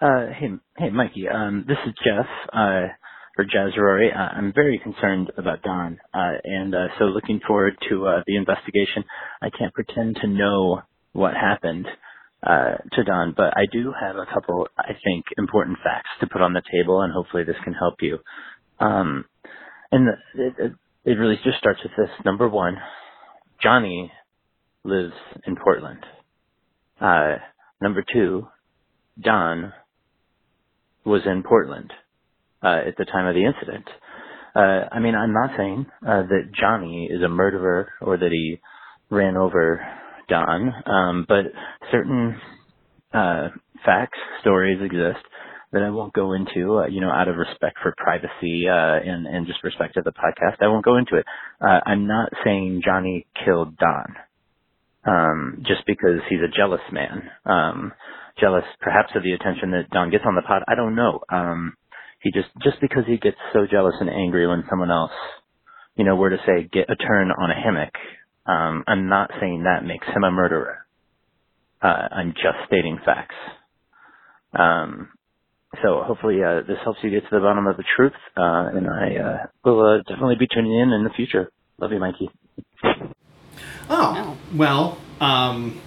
Uh, 0.01 0.27
hey, 0.29 0.49
hey, 0.79 0.91
Mikey. 0.91 1.29
Um, 1.29 1.65
this 1.69 1.77
is 1.87 1.93
Jeff, 2.05 2.27
uh, 2.53 2.87
or 3.37 3.45
Jazz 3.45 3.77
Rory. 3.77 4.11
Uh, 4.13 4.19
I'm 4.19 4.53
very 4.55 4.79
concerned 4.79 5.31
about 5.37 5.63
Don, 5.63 5.99
uh, 6.15 6.33
and 6.45 6.75
uh, 6.75 6.87
so 6.99 7.05
looking 7.07 7.41
forward 7.47 7.75
to 7.91 8.07
uh, 8.07 8.23
the 8.27 8.37
investigation. 8.37 9.05
I 9.43 9.51
can't 9.51 9.75
pretend 9.75 10.17
to 10.23 10.27
know 10.27 10.83
what 11.13 11.35
happened 11.35 11.87
uh, 12.43 12.77
to 12.93 13.05
Don, 13.05 13.35
but 13.37 13.57
I 13.57 13.67
do 13.73 13.93
have 13.99 14.17
a 14.17 14.27
couple, 14.33 14.69
I 14.79 14.93
think, 15.05 15.27
important 15.39 15.79
facts 15.85 16.11
to 16.21 16.27
put 16.27 16.41
on 16.43 16.53
the 16.53 16.63
table, 16.73 17.03
and 17.03 17.13
hopefully 17.13 17.45
this 17.45 17.57
can 17.65 17.75
help 17.75 17.95
you. 18.01 18.19
Um, 18.79 19.27
and 19.93 20.09
it, 20.37 20.73
it 21.05 21.15
really 21.19 21.39
just 21.45 21.59
starts 21.59 21.81
with 21.83 21.93
this. 21.97 22.11
Number 22.25 22.49
one, 22.49 22.77
Johnny 23.63 24.11
lives 24.85 25.15
in 25.47 25.57
Portland. 25.57 26.05
Uh, 27.01 27.37
number 27.81 28.05
two, 28.13 28.47
Don 29.21 29.73
was 31.05 31.23
in 31.27 31.43
Portland 31.43 31.93
uh, 32.63 32.81
at 32.87 32.97
the 32.97 33.05
time 33.05 33.27
of 33.27 33.35
the 33.35 33.45
incident. 33.45 33.87
Uh, 34.55 34.89
I 34.93 34.99
mean, 35.01 35.15
I'm 35.15 35.33
not 35.33 35.51
saying 35.57 35.87
uh, 36.07 36.23
that 36.23 36.51
Johnny 36.59 37.09
is 37.11 37.23
a 37.23 37.29
murderer 37.29 37.91
or 38.01 38.17
that 38.17 38.31
he 38.33 38.61
ran 39.11 39.37
over 39.37 39.87
Don, 40.31 40.73
um, 40.87 41.27
but 41.29 41.47
certain 41.91 42.41
uh, 43.13 43.49
facts, 43.85 44.19
stories 44.41 44.81
exist 44.83 45.25
that 45.73 45.83
I 45.83 45.91
won't 45.91 46.13
go 46.15 46.33
into, 46.33 46.79
uh, 46.79 46.87
you 46.87 47.01
know, 47.01 47.11
out 47.11 47.29
of 47.29 47.37
respect 47.37 47.79
for 47.83 47.95
privacy 47.97 48.67
uh, 48.69 48.99
and, 49.05 49.27
and 49.27 49.47
just 49.47 49.63
respect 49.63 49.97
of 49.97 50.05
the 50.05 50.13
podcast. 50.13 50.57
I 50.61 50.69
won't 50.69 50.85
go 50.85 50.97
into 50.97 51.17
it. 51.17 51.27
Uh, 51.61 51.81
I'm 51.85 52.07
not 52.07 52.31
saying 52.45 52.83
Johnny 52.85 53.27
killed 53.45 53.77
Don 53.77 54.17
um, 55.05 55.63
just 55.67 55.87
because 55.87 56.21
he's 56.29 56.41
a 56.41 56.57
jealous 56.57 56.81
man. 56.93 57.31
Um, 57.45 57.93
jealous 58.39 58.65
perhaps 58.81 59.11
of 59.15 59.23
the 59.23 59.33
attention 59.33 59.71
that 59.73 59.91
Don 59.91 60.11
gets 60.11 60.25
on 60.27 60.35
the 60.35 60.43
pod. 60.43 60.63
I 60.69 60.75
don't 60.75 60.95
know. 60.95 61.21
Um, 61.31 61.75
he 62.21 62.31
just 62.33 62.49
just 62.63 62.81
because 62.81 63.05
he 63.07 63.17
gets 63.17 63.37
so 63.53 63.67
jealous 63.71 63.95
and 64.01 64.11
angry 64.11 64.47
when 64.47 64.65
someone 64.69 64.91
else, 64.91 65.13
you 65.97 66.05
know, 66.05 66.17
were 66.17 66.31
to 66.31 66.37
say 66.47 66.69
get 66.71 66.91
a 66.91 66.97
turn 66.97 67.31
on 67.31 67.51
a 67.51 67.55
hammock. 67.55 67.95
Um, 68.51 68.83
I'm 68.89 69.09
not 69.09 69.31
saying 69.41 69.63
that 69.63 69.85
makes 69.85 70.07
him 70.09 70.25
a 70.25 70.31
murderer. 70.31 70.79
Uh, 71.81 72.09
I'm 72.11 72.33
just 72.33 72.59
stating 72.67 72.99
facts. 73.05 73.37
Um, 74.53 75.11
so 75.83 76.03
hopefully 76.03 76.43
uh, 76.43 76.63
this 76.67 76.79
helps 76.83 76.99
you 77.05 77.11
get 77.11 77.23
to 77.23 77.29
the 77.31 77.39
bottom 77.39 77.69
of 77.69 77.77
the 77.77 77.85
truth, 77.97 78.13
uh, 78.37 78.71
and 78.75 78.89
I 78.89 79.17
uh, 79.17 79.47
will 79.65 79.87
uh, 79.87 79.99
definitely 79.99 80.35
be 80.35 80.49
tuning 80.53 80.75
in 80.75 80.91
in 80.91 81.05
the 81.05 81.11
future. 81.11 81.53
Love 81.79 81.93
you, 81.93 82.01
Mikey. 82.01 82.29
Oh, 83.89 84.37
well, 84.55 84.99
um, 85.21 85.81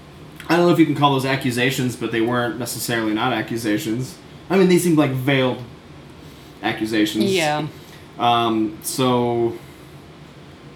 I 0.48 0.56
don't 0.56 0.66
know 0.66 0.74
if 0.74 0.80
you 0.80 0.86
can 0.86 0.96
call 0.96 1.12
those 1.12 1.26
accusations, 1.26 1.98
but 1.98 2.14
they 2.14 2.22
weren't 2.22 2.60
necessarily 2.60 3.14
not 3.14 3.34
accusations. 3.34 4.18
I 4.50 4.58
mean, 4.58 4.70
they 4.70 4.78
seemed 4.80 4.98
like 4.98 5.12
veiled 5.12 5.62
accusations. 6.62 7.26
Yeah. 7.26 7.68
Um, 8.18 8.80
so, 8.84 9.58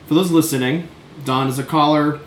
for 0.08 0.15
those 0.15 0.32
listening, 0.32 0.89
Don 1.25 1.47
is 1.47 1.59
a 1.59 1.63
caller 1.63 2.19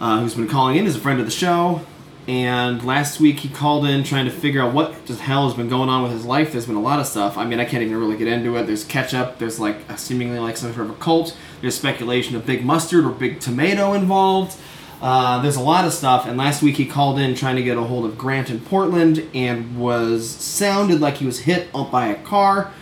uh, 0.00 0.20
who's 0.20 0.34
been 0.34 0.48
calling 0.48 0.76
in. 0.76 0.84
He's 0.84 0.96
a 0.96 1.00
friend 1.00 1.20
of 1.20 1.26
the 1.26 1.32
show. 1.32 1.84
And 2.28 2.84
last 2.84 3.18
week 3.18 3.40
he 3.40 3.48
called 3.48 3.86
in 3.86 4.04
trying 4.04 4.26
to 4.26 4.30
figure 4.30 4.62
out 4.62 4.72
what 4.72 5.06
the 5.06 5.14
hell 5.14 5.48
has 5.48 5.56
been 5.56 5.68
going 5.68 5.88
on 5.88 6.02
with 6.02 6.12
his 6.12 6.24
life. 6.24 6.52
There's 6.52 6.66
been 6.66 6.76
a 6.76 6.80
lot 6.80 7.00
of 7.00 7.06
stuff. 7.06 7.36
I 7.36 7.44
mean, 7.44 7.58
I 7.58 7.64
can't 7.64 7.82
even 7.82 7.96
really 7.96 8.16
get 8.16 8.28
into 8.28 8.56
it. 8.56 8.64
There's 8.66 8.84
ketchup. 8.84 9.38
There's 9.38 9.58
like 9.58 9.76
a, 9.88 9.96
seemingly 9.96 10.38
like 10.38 10.56
some 10.56 10.72
sort 10.72 10.86
of 10.86 10.96
a 10.96 10.98
cult. 10.98 11.36
There's 11.60 11.74
speculation 11.74 12.36
of 12.36 12.46
big 12.46 12.64
mustard 12.64 13.04
or 13.04 13.10
big 13.10 13.40
tomato 13.40 13.94
involved. 13.94 14.56
Uh, 15.02 15.40
there's 15.40 15.56
a 15.56 15.62
lot 15.62 15.84
of 15.84 15.92
stuff. 15.92 16.26
And 16.26 16.36
last 16.36 16.62
week 16.62 16.76
he 16.76 16.86
called 16.86 17.18
in 17.18 17.34
trying 17.34 17.56
to 17.56 17.62
get 17.62 17.76
a 17.76 17.82
hold 17.82 18.04
of 18.04 18.18
Grant 18.18 18.50
in 18.50 18.60
Portland 18.60 19.28
and 19.34 19.78
was 19.78 20.28
sounded 20.30 21.00
like 21.00 21.16
he 21.16 21.26
was 21.26 21.40
hit 21.40 21.68
up 21.74 21.90
by 21.90 22.08
a 22.08 22.22
car 22.22 22.72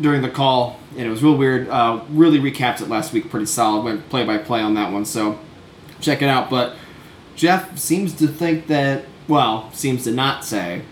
during 0.00 0.22
the 0.22 0.30
call, 0.30 0.78
and 0.96 1.06
it 1.06 1.10
was 1.10 1.22
real 1.22 1.36
weird. 1.36 1.68
Uh, 1.68 2.02
really 2.10 2.38
recapped 2.38 2.80
it 2.80 2.88
last 2.88 3.12
week 3.12 3.30
pretty 3.30 3.46
solid. 3.46 3.84
Went 3.84 4.08
play 4.08 4.24
by 4.24 4.38
play 4.38 4.60
on 4.60 4.74
that 4.74 4.92
one, 4.92 5.04
so 5.04 5.38
check 6.00 6.22
it 6.22 6.28
out. 6.28 6.50
But 6.50 6.76
Jeff 7.36 7.78
seems 7.78 8.14
to 8.14 8.26
think 8.26 8.66
that, 8.66 9.04
well, 9.28 9.70
seems 9.72 10.04
to 10.04 10.10
not 10.10 10.44
say 10.44 10.82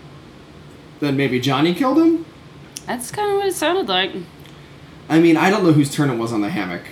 that 0.99 1.13
maybe 1.13 1.39
Johnny 1.39 1.73
killed 1.73 1.97
him. 1.97 2.25
That's 2.85 3.11
kind 3.11 3.31
of 3.31 3.37
what 3.37 3.47
it 3.47 3.53
sounded 3.55 3.87
like. 3.87 4.11
I 5.09 5.19
mean, 5.19 5.35
I 5.37 5.49
don't 5.49 5.63
know 5.63 5.73
whose 5.73 5.93
turn 5.93 6.09
it 6.09 6.17
was 6.17 6.31
on 6.31 6.41
the 6.41 6.49
hammock, 6.49 6.83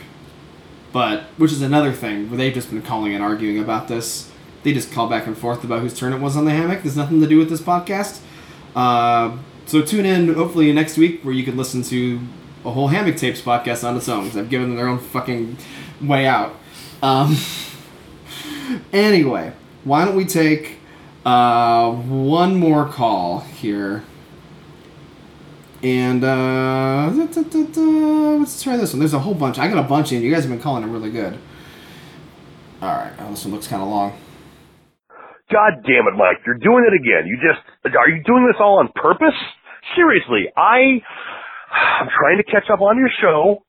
but 0.92 1.24
which 1.38 1.52
is 1.52 1.62
another 1.62 1.94
thing 1.94 2.30
where 2.30 2.38
they've 2.38 2.54
just 2.54 2.70
been 2.70 2.82
calling 2.82 3.14
and 3.14 3.24
arguing 3.24 3.60
about 3.60 3.88
this. 3.88 4.32
They 4.64 4.74
just 4.74 4.92
call 4.92 5.08
back 5.08 5.26
and 5.26 5.38
forth 5.38 5.64
about 5.64 5.82
whose 5.82 5.98
turn 5.98 6.12
it 6.12 6.20
was 6.20 6.36
on 6.36 6.44
the 6.44 6.52
hammock. 6.52 6.84
There's 6.84 6.98
nothing 6.98 7.22
to 7.22 7.28
do 7.28 7.38
with 7.38 7.50
this 7.50 7.62
podcast. 7.62 8.20
Uh, 8.76 9.38
so 9.70 9.84
tune 9.84 10.06
in 10.06 10.34
hopefully 10.34 10.74
next 10.74 10.98
week 10.98 11.22
where 11.22 11.34
you 11.34 11.44
can 11.44 11.56
listen 11.56 11.84
to 11.84 12.20
a 12.66 12.72
whole 12.72 12.88
hammock 12.88 13.18
tapes 13.18 13.40
podcast 13.40 13.88
on 13.88 13.96
its 13.96 14.10
own 14.10 14.24
because 14.24 14.38
I've 14.38 14.50
given 14.50 14.70
them 14.70 14.78
their 14.78 14.88
own 14.88 14.98
fucking 14.98 15.58
way 16.02 16.26
out. 16.26 16.56
Um, 17.04 17.38
anyway, 18.94 19.54
why 19.84 20.06
don't 20.06 20.16
we 20.16 20.26
take 20.26 20.80
uh, 21.24 21.92
one 21.92 22.56
more 22.56 22.88
call 22.88 23.42
here? 23.42 24.04
And 25.84 26.24
uh, 26.24 27.12
da, 27.12 27.44
da, 27.44 27.64
da, 27.64 27.82
let's 28.40 28.64
try 28.64 28.76
this 28.76 28.92
one. 28.92 29.00
There's 29.00 29.14
a 29.14 29.20
whole 29.20 29.36
bunch. 29.36 29.60
I 29.60 29.68
got 29.68 29.78
a 29.78 29.88
bunch 29.88 30.12
in. 30.12 30.24
You 30.24 30.34
guys 30.34 30.44
have 30.44 30.52
been 30.52 30.62
calling 30.62 30.82
them 30.82 30.92
really 30.92 31.12
good. 31.12 31.38
All 32.82 32.90
right. 32.90 33.14
Oh, 33.20 33.30
this 33.30 33.46
one 33.46 33.54
looks 33.54 33.68
kind 33.68 33.84
of 33.84 33.88
long. 33.88 34.18
God 35.52 35.84
damn 35.84 36.08
it, 36.08 36.18
Mike. 36.18 36.42
You're 36.46 36.58
doing 36.58 36.86
it 36.86 36.94
again. 36.94 37.28
You 37.28 37.38
just, 37.38 37.96
are 37.96 38.10
you 38.10 38.24
doing 38.24 38.46
this 38.46 38.58
all 38.60 38.80
on 38.80 38.90
purpose? 38.96 39.36
Seriously, 39.96 40.52
I, 40.56 41.02
I'm 41.72 42.10
trying 42.10 42.38
to 42.38 42.48
catch 42.48 42.70
up 42.72 42.82
on 42.82 42.98
your 42.98 43.12
show. 43.22 43.64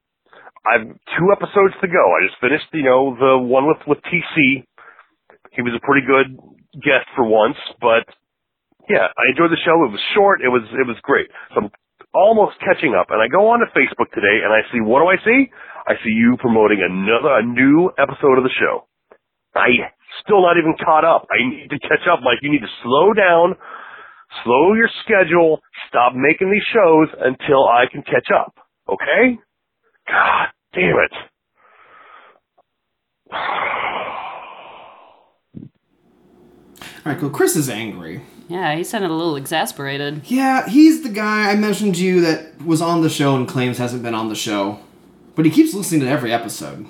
I've 0.67 0.87
two 1.17 1.27
episodes 1.33 1.75
to 1.81 1.89
go. 1.89 2.03
I 2.13 2.27
just 2.29 2.41
finished, 2.41 2.69
you 2.73 2.85
know, 2.85 3.17
the 3.17 3.39
one 3.39 3.67
with, 3.67 3.81
with 3.87 3.99
TC. 4.05 4.65
He 5.53 5.63
was 5.63 5.73
a 5.75 5.81
pretty 5.85 6.07
good 6.07 6.37
guest 6.79 7.09
for 7.17 7.25
once, 7.25 7.57
but 7.81 8.05
yeah, 8.89 9.09
I 9.09 9.25
enjoyed 9.33 9.51
the 9.51 9.63
show. 9.65 9.83
It 9.89 9.93
was 9.93 10.03
short. 10.15 10.43
It 10.43 10.49
was, 10.53 10.63
it 10.71 10.87
was 10.87 10.97
great. 11.03 11.29
So 11.55 11.65
I'm 11.65 11.71
almost 12.15 12.61
catching 12.61 12.95
up 12.95 13.09
and 13.11 13.23
I 13.23 13.29
go 13.29 13.51
on 13.51 13.61
to 13.65 13.69
Facebook 13.73 14.13
today 14.13 14.45
and 14.45 14.53
I 14.53 14.63
see, 14.71 14.81
what 14.85 15.01
do 15.01 15.09
I 15.09 15.19
see? 15.25 15.51
I 15.87 15.95
see 16.05 16.13
you 16.13 16.37
promoting 16.39 16.85
another, 16.85 17.41
a 17.41 17.45
new 17.45 17.91
episode 17.97 18.37
of 18.37 18.45
the 18.45 18.53
show. 18.61 18.87
I 19.55 19.91
still 20.23 20.43
not 20.43 20.59
even 20.59 20.75
caught 20.79 21.05
up. 21.05 21.27
I 21.31 21.43
need 21.49 21.71
to 21.71 21.79
catch 21.81 22.07
up. 22.11 22.21
Like 22.23 22.39
you 22.43 22.51
need 22.51 22.63
to 22.63 22.75
slow 22.83 23.13
down, 23.15 23.57
slow 24.45 24.75
your 24.75 24.89
schedule, 25.05 25.61
stop 25.89 26.13
making 26.15 26.51
these 26.51 26.63
shows 26.73 27.09
until 27.21 27.67
I 27.67 27.85
can 27.91 28.03
catch 28.03 28.29
up. 28.35 28.55
Okay? 28.89 29.39
God 30.07 30.49
damn 30.73 30.97
it. 30.97 31.13
All 37.03 37.13
right, 37.13 37.19
cool. 37.19 37.31
Chris 37.31 37.57
is 37.57 37.71
angry. 37.71 38.23
Yeah, 38.49 38.75
he 38.75 38.85
sounded 38.85 39.11
a 39.11 39.15
little 39.15 39.37
exasperated. 39.37 40.23
Yeah, 40.27 40.69
he's 40.69 41.03
the 41.03 41.09
guy 41.09 41.51
I 41.51 41.55
mentioned 41.55 41.95
to 41.95 42.05
you 42.05 42.21
that 42.23 42.61
was 42.63 42.83
on 42.83 43.01
the 43.01 43.09
show 43.09 43.37
and 43.37 43.49
claims 43.49 43.79
hasn't 43.79 44.03
been 44.03 44.15
on 44.15 44.29
the 44.29 44.35
show. 44.35 44.81
But 45.35 45.45
he 45.45 45.51
keeps 45.51 45.73
listening 45.73 46.01
to 46.01 46.09
every 46.09 46.33
episode. 46.33 46.87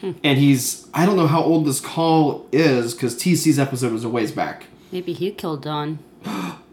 Hmm. 0.00 0.12
And 0.22 0.38
he's, 0.38 0.86
I 0.94 1.06
don't 1.06 1.16
know 1.16 1.26
how 1.26 1.42
old 1.42 1.66
this 1.66 1.80
call 1.80 2.46
is 2.52 2.94
because 2.94 3.16
TC's 3.16 3.58
episode 3.58 3.92
was 3.92 4.04
a 4.04 4.08
ways 4.08 4.30
back. 4.30 4.66
Maybe 4.92 5.12
he 5.12 5.32
killed 5.32 5.62
Don. 5.62 5.98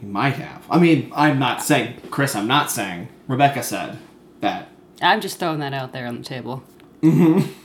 He 0.00 0.06
might 0.06 0.34
have. 0.34 0.64
I 0.70 0.78
mean, 0.78 1.12
I'm 1.14 1.38
not 1.38 1.62
saying, 1.62 2.00
Chris, 2.10 2.34
I'm 2.34 2.46
not 2.46 2.70
saying. 2.70 3.08
Rebecca 3.28 3.62
said 3.62 3.98
that. 4.40 4.68
I'm 5.02 5.20
just 5.20 5.38
throwing 5.38 5.60
that 5.60 5.74
out 5.74 5.92
there 5.92 6.06
on 6.06 6.18
the 6.18 6.24
table. 6.24 6.62
Mm-hmm. 7.02 7.50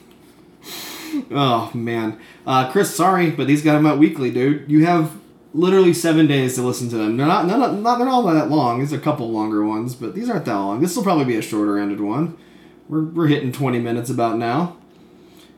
Oh, 1.31 1.71
man. 1.73 2.19
Uh, 2.45 2.69
Chris, 2.71 2.93
sorry, 2.93 3.31
but 3.31 3.47
these 3.47 3.61
got 3.61 3.75
them 3.75 3.85
out 3.85 3.97
weekly, 3.97 4.31
dude. 4.31 4.69
You 4.69 4.85
have 4.85 5.13
literally 5.53 5.93
seven 5.93 6.27
days 6.27 6.55
to 6.55 6.61
listen 6.61 6.89
to 6.89 6.97
them. 6.97 7.15
They're 7.15 7.25
not, 7.25 7.47
not, 7.47 7.73
not 7.73 7.97
they're 7.97 8.05
not 8.05 8.13
all 8.13 8.23
that 8.23 8.49
long. 8.49 8.79
There's 8.79 8.91
a 8.91 8.99
couple 8.99 9.31
longer 9.31 9.65
ones, 9.65 9.95
but 9.95 10.13
these 10.13 10.29
aren't 10.29 10.43
that 10.43 10.55
long. 10.55 10.81
This 10.81 10.93
will 10.93 11.03
probably 11.03 11.23
be 11.23 11.37
a 11.37 11.41
shorter 11.41 11.79
ended 11.79 12.01
one. 12.01 12.37
We're, 12.89 13.03
we're 13.03 13.27
hitting 13.27 13.53
20 13.53 13.79
minutes 13.79 14.09
about 14.09 14.37
now. 14.37 14.75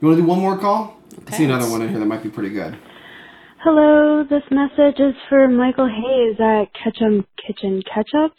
You 0.00 0.06
want 0.06 0.18
to 0.18 0.22
do 0.22 0.28
one 0.28 0.38
more 0.38 0.56
call? 0.56 0.96
I 1.26 1.36
see 1.36 1.44
another 1.44 1.68
one 1.68 1.82
in 1.82 1.88
here 1.88 1.98
that 1.98 2.06
might 2.06 2.22
be 2.22 2.30
pretty 2.30 2.50
good. 2.50 2.78
Hello, 3.60 4.22
this 4.22 4.44
message 4.52 5.00
is 5.00 5.16
for 5.28 5.48
Michael 5.48 5.88
Hayes 5.88 6.36
at 6.38 6.66
Ketchum 6.74 7.26
Kitchen 7.44 7.82
Ketchups. 7.82 8.30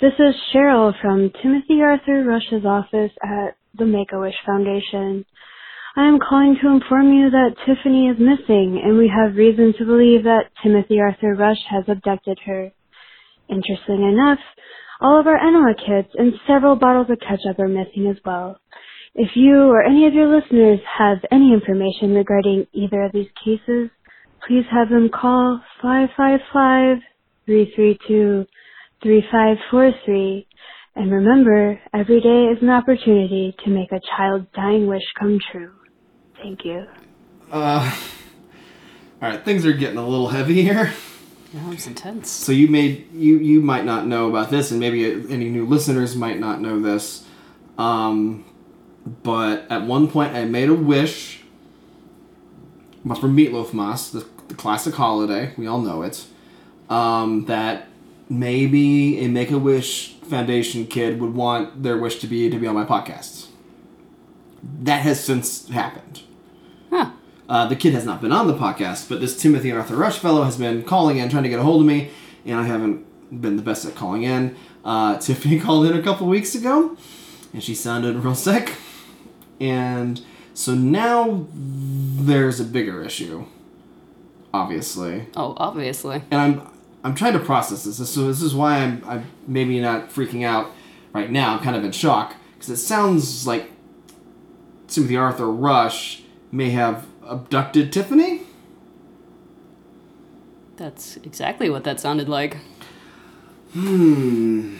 This 0.00 0.12
is 0.16 0.36
Cheryl 0.54 0.92
from 1.02 1.32
Timothy 1.42 1.82
Arthur 1.82 2.22
Rush's 2.22 2.64
office 2.64 3.10
at 3.24 3.56
the 3.76 3.84
Make-A-Wish 3.84 4.36
Foundation. 4.46 5.24
I 5.96 6.06
am 6.06 6.20
calling 6.20 6.56
to 6.62 6.68
inform 6.68 7.12
you 7.12 7.30
that 7.30 7.56
Tiffany 7.66 8.10
is 8.10 8.16
missing 8.20 8.80
and 8.84 8.96
we 8.96 9.08
have 9.08 9.34
reason 9.34 9.74
to 9.78 9.84
believe 9.84 10.22
that 10.22 10.52
Timothy 10.62 11.00
Arthur 11.00 11.34
Rush 11.34 11.60
has 11.68 11.82
abducted 11.88 12.38
her. 12.46 12.70
Interesting 13.48 14.08
enough, 14.08 14.38
all 15.00 15.18
of 15.18 15.26
our 15.26 15.36
enema 15.36 15.74
kits 15.74 16.14
and 16.14 16.32
several 16.46 16.76
bottles 16.76 17.10
of 17.10 17.18
ketchup 17.18 17.58
are 17.58 17.66
missing 17.66 18.06
as 18.08 18.22
well. 18.24 18.60
If 19.16 19.30
you 19.34 19.64
or 19.64 19.82
any 19.82 20.06
of 20.06 20.14
your 20.14 20.28
listeners 20.28 20.78
have 20.96 21.18
any 21.32 21.52
information 21.52 22.14
regarding 22.14 22.68
either 22.72 23.02
of 23.02 23.12
these 23.12 23.28
cases, 23.44 23.90
please 24.46 24.64
have 24.70 24.88
them 24.88 25.08
call 25.08 25.60
555-332-3543. 27.48 30.46
And 30.94 31.10
remember, 31.10 31.80
every 31.94 32.20
day 32.20 32.44
is 32.54 32.62
an 32.62 32.70
opportunity 32.70 33.56
to 33.64 33.70
make 33.70 33.90
a 33.92 34.00
child's 34.16 34.46
dying 34.54 34.86
wish 34.86 35.02
come 35.18 35.38
true. 35.50 35.72
Thank 36.42 36.64
you. 36.64 36.86
Uh, 37.50 37.90
all 39.22 39.28
right, 39.28 39.44
things 39.44 39.64
are 39.64 39.72
getting 39.72 39.98
a 39.98 40.06
little 40.06 40.28
heavy 40.28 40.62
here. 40.62 40.92
That 41.54 41.68
was 41.68 41.86
intense. 41.86 42.30
So 42.30 42.50
you 42.50 42.68
made 42.68 43.12
you 43.12 43.38
you 43.38 43.60
might 43.60 43.84
not 43.84 44.06
know 44.06 44.28
about 44.28 44.50
this, 44.50 44.70
and 44.70 44.80
maybe 44.80 45.04
any 45.04 45.50
new 45.50 45.66
listeners 45.66 46.16
might 46.16 46.40
not 46.40 46.62
know 46.62 46.80
this. 46.80 47.26
Um, 47.76 48.46
but 49.22 49.70
at 49.70 49.86
one 49.86 50.08
point, 50.08 50.34
I 50.34 50.46
made 50.46 50.70
a 50.70 50.74
wish. 50.74 51.40
But 53.04 53.18
for 53.18 53.26
Meatloaf 53.26 53.74
Mas, 53.74 54.10
the, 54.10 54.26
the 54.52 54.58
classic 54.58 54.94
holiday, 54.94 55.52
we 55.56 55.66
all 55.66 55.80
know 55.80 56.02
it. 56.02 56.26
Um, 56.90 57.46
that 57.46 57.88
maybe 58.28 59.18
a 59.20 59.28
Make 59.28 59.50
a 59.50 59.58
Wish 59.58 60.12
Foundation 60.28 60.86
kid 60.86 61.20
would 61.20 61.34
want 61.34 61.82
their 61.82 61.96
wish 61.96 62.18
to 62.20 62.26
be 62.26 62.50
to 62.50 62.58
be 62.58 62.66
on 62.66 62.74
my 62.74 62.84
podcast. 62.84 63.46
That 64.62 65.00
has 65.00 65.24
since 65.24 65.68
happened. 65.70 66.20
Huh. 66.90 67.12
Uh, 67.48 67.66
the 67.66 67.76
kid 67.76 67.94
has 67.94 68.04
not 68.04 68.20
been 68.20 68.30
on 68.30 68.46
the 68.46 68.54
podcast, 68.54 69.08
but 69.08 69.20
this 69.20 69.40
Timothy 69.40 69.72
Arthur 69.72 69.96
Rush 69.96 70.18
fellow 70.18 70.44
has 70.44 70.58
been 70.58 70.82
calling 70.82 71.16
in, 71.16 71.30
trying 71.30 71.44
to 71.44 71.48
get 71.48 71.58
a 71.58 71.62
hold 71.62 71.80
of 71.80 71.86
me, 71.86 72.10
and 72.44 72.60
I 72.60 72.64
haven't 72.64 73.40
been 73.40 73.56
the 73.56 73.62
best 73.62 73.86
at 73.86 73.94
calling 73.94 74.22
in. 74.22 74.54
Uh, 74.84 75.18
Tiffany 75.20 75.58
called 75.58 75.86
in 75.86 75.96
a 75.96 76.02
couple 76.02 76.26
weeks 76.26 76.54
ago, 76.54 76.96
and 77.54 77.62
she 77.62 77.74
sounded 77.74 78.16
real 78.16 78.34
sick. 78.34 78.74
And 79.58 80.20
so 80.52 80.74
now 80.74 81.46
there's 81.54 82.60
a 82.60 82.64
bigger 82.64 83.02
issue, 83.02 83.46
obviously. 84.52 85.26
Oh, 85.36 85.54
obviously. 85.56 86.22
And 86.30 86.40
I'm 86.40 86.68
I'm 87.04 87.14
trying 87.14 87.32
to 87.32 87.40
process 87.40 87.84
this. 87.84 87.96
So 88.08 88.26
this 88.28 88.42
is 88.42 88.54
why 88.54 88.78
I'm, 88.78 89.02
I'm 89.06 89.26
maybe 89.46 89.80
not 89.80 90.10
freaking 90.10 90.44
out 90.44 90.70
right 91.12 91.30
now. 91.30 91.54
I'm 91.56 91.62
kind 91.62 91.74
of 91.76 91.84
in 91.84 91.92
shock 91.92 92.36
because 92.54 92.70
it 92.70 92.76
sounds 92.76 93.46
like 93.46 93.72
Timothy 94.86 95.16
Arthur 95.16 95.50
Rush 95.50 96.22
may 96.52 96.70
have 96.70 97.06
abducted 97.24 97.92
Tiffany. 97.92 98.42
That's 100.76 101.16
exactly 101.18 101.68
what 101.70 101.84
that 101.84 101.98
sounded 102.00 102.28
like. 102.28 102.58
Hmm. 103.72 104.76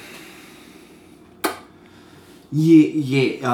Yeah, 2.52 2.88
yeah. 2.88 3.48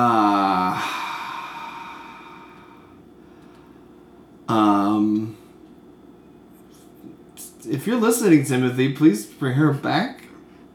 Uh, 4.48 4.52
um. 4.52 5.37
If 7.68 7.86
you're 7.86 7.96
listening, 8.00 8.44
Timothy, 8.44 8.92
please 8.92 9.26
bring 9.26 9.54
her 9.54 9.72
back 9.72 10.22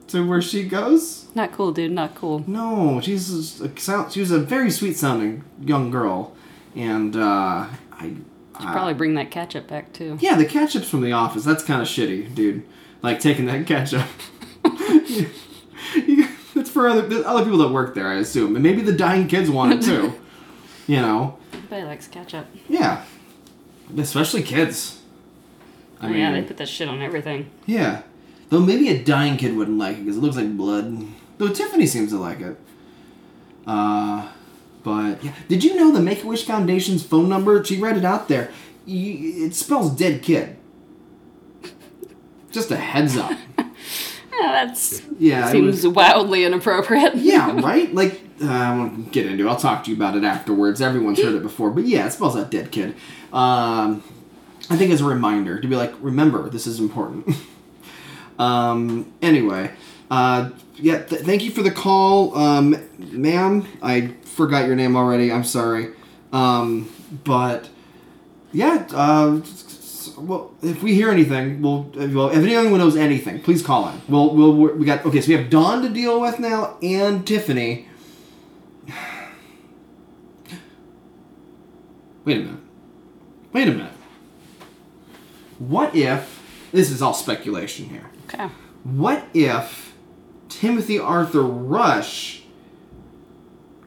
to 0.08 0.28
where 0.28 0.42
she 0.42 0.64
goes. 0.68 1.26
Not 1.36 1.52
cool, 1.52 1.72
dude. 1.72 1.92
Not 1.92 2.14
cool. 2.16 2.44
No, 2.48 3.00
she's 3.02 3.60
a, 3.62 4.10
she 4.12 4.20
was 4.20 4.32
a 4.32 4.40
very 4.40 4.70
sweet 4.70 4.96
sounding 4.98 5.44
young 5.62 5.90
girl, 5.92 6.36
and 6.76 7.16
uh, 7.16 7.68
I. 7.92 8.16
Should 8.60 8.68
probably 8.72 8.94
bring 8.94 9.16
that 9.16 9.32
ketchup 9.32 9.68
back 9.68 9.92
too. 9.94 10.18
Yeah, 10.22 10.36
the 10.36 10.46
ketchup's 10.46 10.88
from 10.88 11.02
the 11.02 11.12
office. 11.14 11.44
That's 11.44 11.64
kind 11.64 11.82
of 11.82 11.88
shitty, 11.88 12.36
dude. 12.36 12.64
Like 13.02 13.20
taking 13.20 13.48
that 13.48 13.66
ketchup. 13.66 14.06
You- 15.08 15.30
you- 15.96 16.28
it's 16.56 16.70
for 16.70 16.88
other 16.88 17.26
other 17.26 17.44
people 17.44 17.58
that 17.60 17.70
work 17.72 17.96
there, 17.96 18.08
I 18.08 18.16
assume, 18.20 18.56
and 18.56 18.62
maybe 18.64 18.82
the 18.84 18.94
dying 18.94 19.28
kids 19.28 19.50
want 19.50 19.74
it 19.74 19.82
too. 19.82 20.14
you 20.88 20.98
know, 21.02 21.38
Everybody 21.52 21.84
likes 21.84 22.08
ketchup. 22.08 22.46
yeah, 22.70 23.04
especially 23.98 24.44
kids. 24.44 25.00
I 26.04 26.08
oh, 26.08 26.12
yeah, 26.12 26.32
they 26.32 26.42
put 26.42 26.58
that 26.58 26.68
shit 26.68 26.88
on 26.90 27.02
everything. 27.02 27.50
yeah. 27.66 28.02
Though 28.50 28.60
maybe 28.60 28.90
a 28.90 29.04
dying 29.04 29.38
kid 29.38 29.56
wouldn't 29.56 29.80
like 29.80 29.98
it 29.98 30.02
because 30.02 30.18
it 30.18 30.20
looks 30.20 30.36
like 30.36 30.56
blood. 30.56 31.08
Though 31.40 31.48
Tiffany 31.48 31.88
seems 31.88 32.12
to 32.12 32.20
like 32.20 32.40
it. 32.40 32.56
Uh, 33.66 34.28
but 34.84 35.24
yeah, 35.24 35.34
did 35.48 35.64
you 35.64 35.76
know 35.76 35.92
the 35.92 36.00
Make 36.02 36.24
a 36.24 36.28
Wish 36.28 36.46
Foundation's 36.46 37.04
phone 37.04 37.30
number? 37.30 37.64
She 37.64 37.80
read 37.80 37.98
it 37.98 38.06
out 38.06 38.28
there. 38.28 38.52
It 38.86 39.56
spells 39.56 39.96
dead 39.96 40.22
kid. 40.22 40.58
Just 42.52 42.70
a 42.72 42.76
heads 42.78 43.18
up. 43.18 43.32
Yeah, 44.42 44.66
that's 44.66 45.02
Yeah, 45.20 45.52
seems 45.52 45.84
was- 45.84 45.88
wildly 45.94 46.44
inappropriate. 46.44 47.16
yeah, 47.18 47.52
right? 47.62 47.94
Like, 47.94 48.20
uh, 48.42 48.48
I 48.50 48.76
won't 48.76 49.12
get 49.12 49.28
into 49.28 49.46
it. 49.46 49.50
I'll 49.50 49.56
talk 49.56 49.84
to 49.84 49.92
you 49.92 49.96
about 49.96 50.18
it 50.18 50.24
afterwards. 50.24 50.82
Everyone's 50.82 51.22
heard 51.22 51.36
it 51.36 51.44
before. 51.44 51.70
But 51.70 51.86
yeah, 51.86 52.08
it 52.08 52.14
spells 52.14 52.36
out 52.36 52.50
dead 52.50 52.72
kid. 52.72 52.96
Um, 53.32 54.04
I 54.70 54.78
think 54.78 54.92
as 54.92 55.02
a 55.02 55.06
reminder 55.06 55.60
to 55.60 55.68
be 55.68 55.76
like, 55.76 55.94
remember, 56.00 56.50
this 56.50 56.66
is 56.68 56.80
important. 56.80 57.36
um, 58.40 59.12
anyway, 59.22 59.72
uh, 60.10 60.52
yeah, 60.76 61.04
th- 61.04 61.22
thank 61.22 61.44
you 61.44 61.52
for 61.52 61.62
the 61.64 61.72
call, 61.72 62.38
um, 62.38 62.78
ma'am. 62.98 63.66
I 63.82 64.14
forgot 64.24 64.66
your 64.66 64.76
name 64.76 64.96
already. 64.96 65.32
I'm 65.32 65.44
sorry. 65.44 65.90
Um, 66.32 66.92
but 67.24 67.70
yeah, 68.52 68.88
uh, 68.92 69.42
well, 70.18 70.54
if 70.62 70.84
we 70.84 70.94
hear 70.96 71.10
anything, 71.10 71.62
we'll, 71.62 71.90
well, 71.96 72.30
if 72.30 72.38
anyone 72.38 72.80
knows 72.80 72.96
anything, 72.96 73.42
please 73.42 73.62
call 73.62 73.90
in. 73.90 74.02
We'll, 74.08 74.34
we'll, 74.34 74.54
we 74.54 74.86
got, 74.86 75.06
okay, 75.06 75.22
so 75.22 75.28
we 75.30 75.36
have 75.36 75.50
Don 75.50 75.82
to 75.82 75.90
deal 75.90 76.22
with 76.22 76.40
now 76.40 76.78
and 76.82 77.26
Tiffany. 77.26 77.88
Wait 82.26 82.38
a 82.38 82.42
minute. 82.42 82.60
Wait 83.52 83.68
a 83.68 83.72
minute. 83.72 83.93
What 85.68 85.96
if, 85.96 86.42
this 86.72 86.90
is 86.90 87.02
all 87.02 87.14
speculation 87.14 87.90
here. 87.90 88.10
Okay. 88.28 88.50
What 88.84 89.26
if 89.34 89.94
Timothy 90.60 91.00
Arthur 91.00 91.42
Rush. 91.42 92.44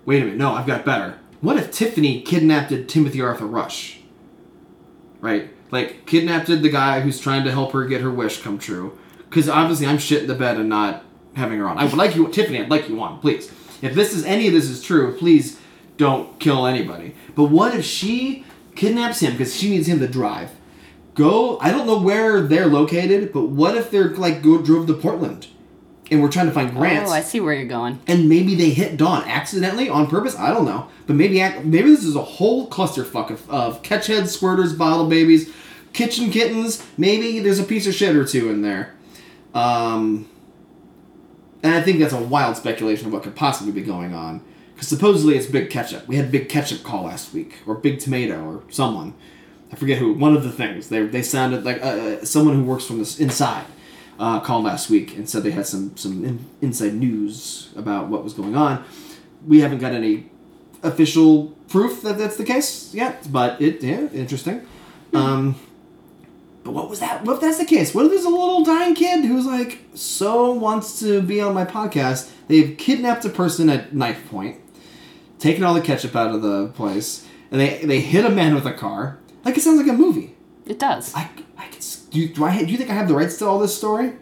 Wait 0.05 0.21
a 0.21 0.25
minute, 0.25 0.39
no, 0.39 0.53
I've 0.53 0.67
got 0.67 0.85
better. 0.85 1.19
What 1.41 1.57
if 1.57 1.71
Tiffany 1.71 2.23
kidnapped 2.23 2.89
Timothy 2.89 3.21
Arthur 3.21 3.47
Rush? 3.47 4.01
Right? 5.21 5.51
Like, 5.71 6.07
kidnapped 6.07 6.49
the 6.49 6.69
guy 6.69 7.01
who's 7.01 7.21
trying 7.21 7.45
to 7.45 7.53
help 7.53 7.73
her 7.73 7.87
get 7.87 8.01
her 8.01 8.11
wish 8.11 8.43
come 8.43 8.59
true. 8.59 8.99
Because 9.29 9.49
obviously 9.49 9.87
I'm 9.87 9.99
shit 9.99 10.23
in 10.23 10.29
the 10.29 10.35
bed 10.35 10.57
and 10.57 10.69
not 10.69 11.05
having 11.35 11.59
her 11.59 11.69
on. 11.69 11.79
I 11.79 11.85
would 11.85 11.95
like 11.95 12.17
you, 12.17 12.29
Tiffany, 12.29 12.61
I'd 12.61 12.71
like 12.71 12.89
you 12.89 13.01
on, 13.01 13.21
please. 13.21 13.51
If 13.81 13.95
this 13.95 14.13
is, 14.13 14.25
any 14.25 14.49
of 14.49 14.53
this 14.53 14.69
is 14.69 14.83
true, 14.83 15.17
please 15.17 15.61
don't 15.97 16.39
kill 16.41 16.67
anybody. 16.67 17.15
But 17.35 17.45
what 17.45 17.75
if 17.75 17.85
she 17.85 18.45
kidnaps 18.75 19.21
him 19.21 19.33
because 19.33 19.57
she 19.57 19.71
needs 19.71 19.87
him 19.87 20.01
to 20.01 20.09
drive? 20.09 20.51
Go, 21.17 21.59
I 21.61 21.71
don't 21.71 21.87
know 21.87 21.99
where 21.99 22.41
they're 22.43 22.67
located, 22.67 23.33
but 23.33 23.47
what 23.49 23.77
if 23.77 23.91
they're 23.91 24.11
like 24.15 24.43
go 24.43 24.61
drove 24.63 24.87
to 24.87 24.95
Portland 24.95 25.49
and 26.11 26.23
we're 26.23 26.31
trying 26.31 26.47
to 26.47 26.53
find 26.53 26.71
grants? 26.73 27.11
Oh, 27.11 27.15
I 27.15 27.23
see 27.23 27.41
where 27.41 27.55
you're 27.55 27.65
going. 27.67 27.99
and 28.07 28.29
maybe 28.29 28.55
they 28.55 28.71
hit 28.71 28.97
Don 28.99 29.25
accidentally 29.25 29.89
on 29.89 30.07
purpose. 30.09 30.37
I 30.37 30.53
don't 30.53 30.67
know, 30.67 30.89
but 31.07 31.17
maybe 31.17 31.39
maybe 31.65 31.91
this 31.91 32.05
is 32.05 32.17
a 32.17 32.23
whole 32.23 32.69
clusterfuck 32.69 33.31
of, 33.31 33.51
of 33.51 33.83
catch 33.83 34.07
heads, 34.09 34.39
squirters, 34.39 34.77
bottle 34.77 35.09
babies, 35.09 35.51
kitchen 35.95 36.31
kittens. 36.31 36.87
Maybe 36.99 37.39
there's 37.41 37.59
a 37.59 37.65
piece 37.65 37.87
of 37.87 37.95
shit 37.95 38.15
or 38.15 38.25
two 38.27 38.51
in 38.51 38.61
there. 38.63 38.95
Um, 39.55 40.29
and 41.63 41.75
I 41.75 41.81
think 41.81 41.99
that's 41.99 42.13
a 42.13 42.21
wild 42.21 42.59
speculation 42.59 43.07
of 43.07 43.13
what 43.15 43.23
could 43.23 43.35
possibly 43.35 43.73
be 43.73 43.81
going 43.83 44.13
on. 44.13 44.43
Because 44.75 44.89
supposedly 44.89 45.37
it's 45.39 45.47
Big 45.47 45.71
Ketchup. 45.71 46.07
We 46.07 46.17
had 46.17 46.31
Big 46.31 46.51
Ketchup 46.51 46.83
call 46.83 47.05
last 47.05 47.33
week, 47.33 47.61
or 47.67 47.75
Big 47.77 47.99
Tomato, 47.99 48.45
or 48.45 48.63
someone. 48.71 49.15
I 49.77 49.79
forget 49.79 49.99
who. 49.99 50.15
One 50.15 50.35
of 50.35 50.43
the 50.43 50.51
things 50.51 50.89
they 50.89 51.03
they 51.03 51.23
sounded 51.23 51.65
like 51.65 51.83
uh, 51.83 52.25
someone 52.25 52.55
who 52.55 52.65
works 52.65 52.87
from 52.87 52.99
this 52.99 53.21
inside 53.21 53.67
uh, 54.19 54.41
called 54.41 54.65
last 54.65 54.89
week 54.89 55.15
and 55.15 55.29
said 55.29 55.43
they 55.43 55.51
had 55.51 55.67
some 55.67 55.95
some 55.99 56.25
in, 56.25 56.47
inside 56.63 56.95
news 56.95 57.69
about 57.77 58.09
what 58.09 58.25
was 58.25 58.33
going 58.33 58.57
on. 58.57 58.83
We 59.47 59.61
haven't 59.61 59.81
got 59.81 59.93
any 59.93 60.31
official 60.83 61.49
proof 61.69 62.01
that 62.03 62.17
that's 62.17 62.39
the 62.39 62.45
case 62.45 62.95
yet, 62.95 63.31
but 63.31 63.61
it 63.61 63.83
yeah 63.83 64.09
interesting. 64.15 64.67
Um, 65.13 65.57
but 66.65 66.73
what 66.73 66.89
was 66.89 67.01
that? 67.01 67.25
What 67.25 67.35
if 67.35 67.41
that's 67.43 67.59
the 67.59 67.67
case? 67.67 67.95
What 67.95 68.07
if 68.07 68.13
there's 68.13 68.25
a 68.25 68.31
little 68.31 68.65
dying 68.65 68.95
kid 68.95 69.27
who's 69.27 69.45
like 69.45 69.81
so 69.95 70.53
wants 70.53 70.99
to 71.01 71.21
be 71.21 71.39
on 71.43 71.53
my 71.53 71.67
podcast? 71.67 72.31
They've 72.49 72.75
kidnapped 72.79 73.27
a 73.27 73.29
person 73.29 73.69
at 73.69 73.95
knife 73.95 74.27
point, 74.31 74.59
taken 75.39 75.65
all 75.65 75.75
the 75.75 75.83
ketchup 75.83 76.17
out 76.17 76.35
of 76.35 76.41
the 76.41 76.69
place, 76.69 77.27
and 77.51 77.61
they 77.61 77.85
they 77.85 78.01
hit 78.01 78.25
a 78.25 78.31
man 78.31 78.55
with 78.55 78.65
a 78.65 78.73
car. 78.73 79.19
Like 79.47 79.57
it 79.57 79.61
sounds 79.61 79.79
like 79.79 79.87
a 79.89 79.93
movie. 79.97 80.35
It 80.67 80.81
does. 80.81 81.15
I, 81.15 81.31
I 81.57 81.69
could, 81.69 81.85
do, 82.11 82.29
do 82.29 82.45
I 82.45 82.65
do 82.65 82.73
you 82.73 82.77
think 82.77 82.91
I 82.91 82.95
have 82.95 83.07
the 83.07 83.15
rights 83.15 83.39
to 83.39 83.47
all 83.47 83.61
this 83.61 83.79
story, 83.79 84.15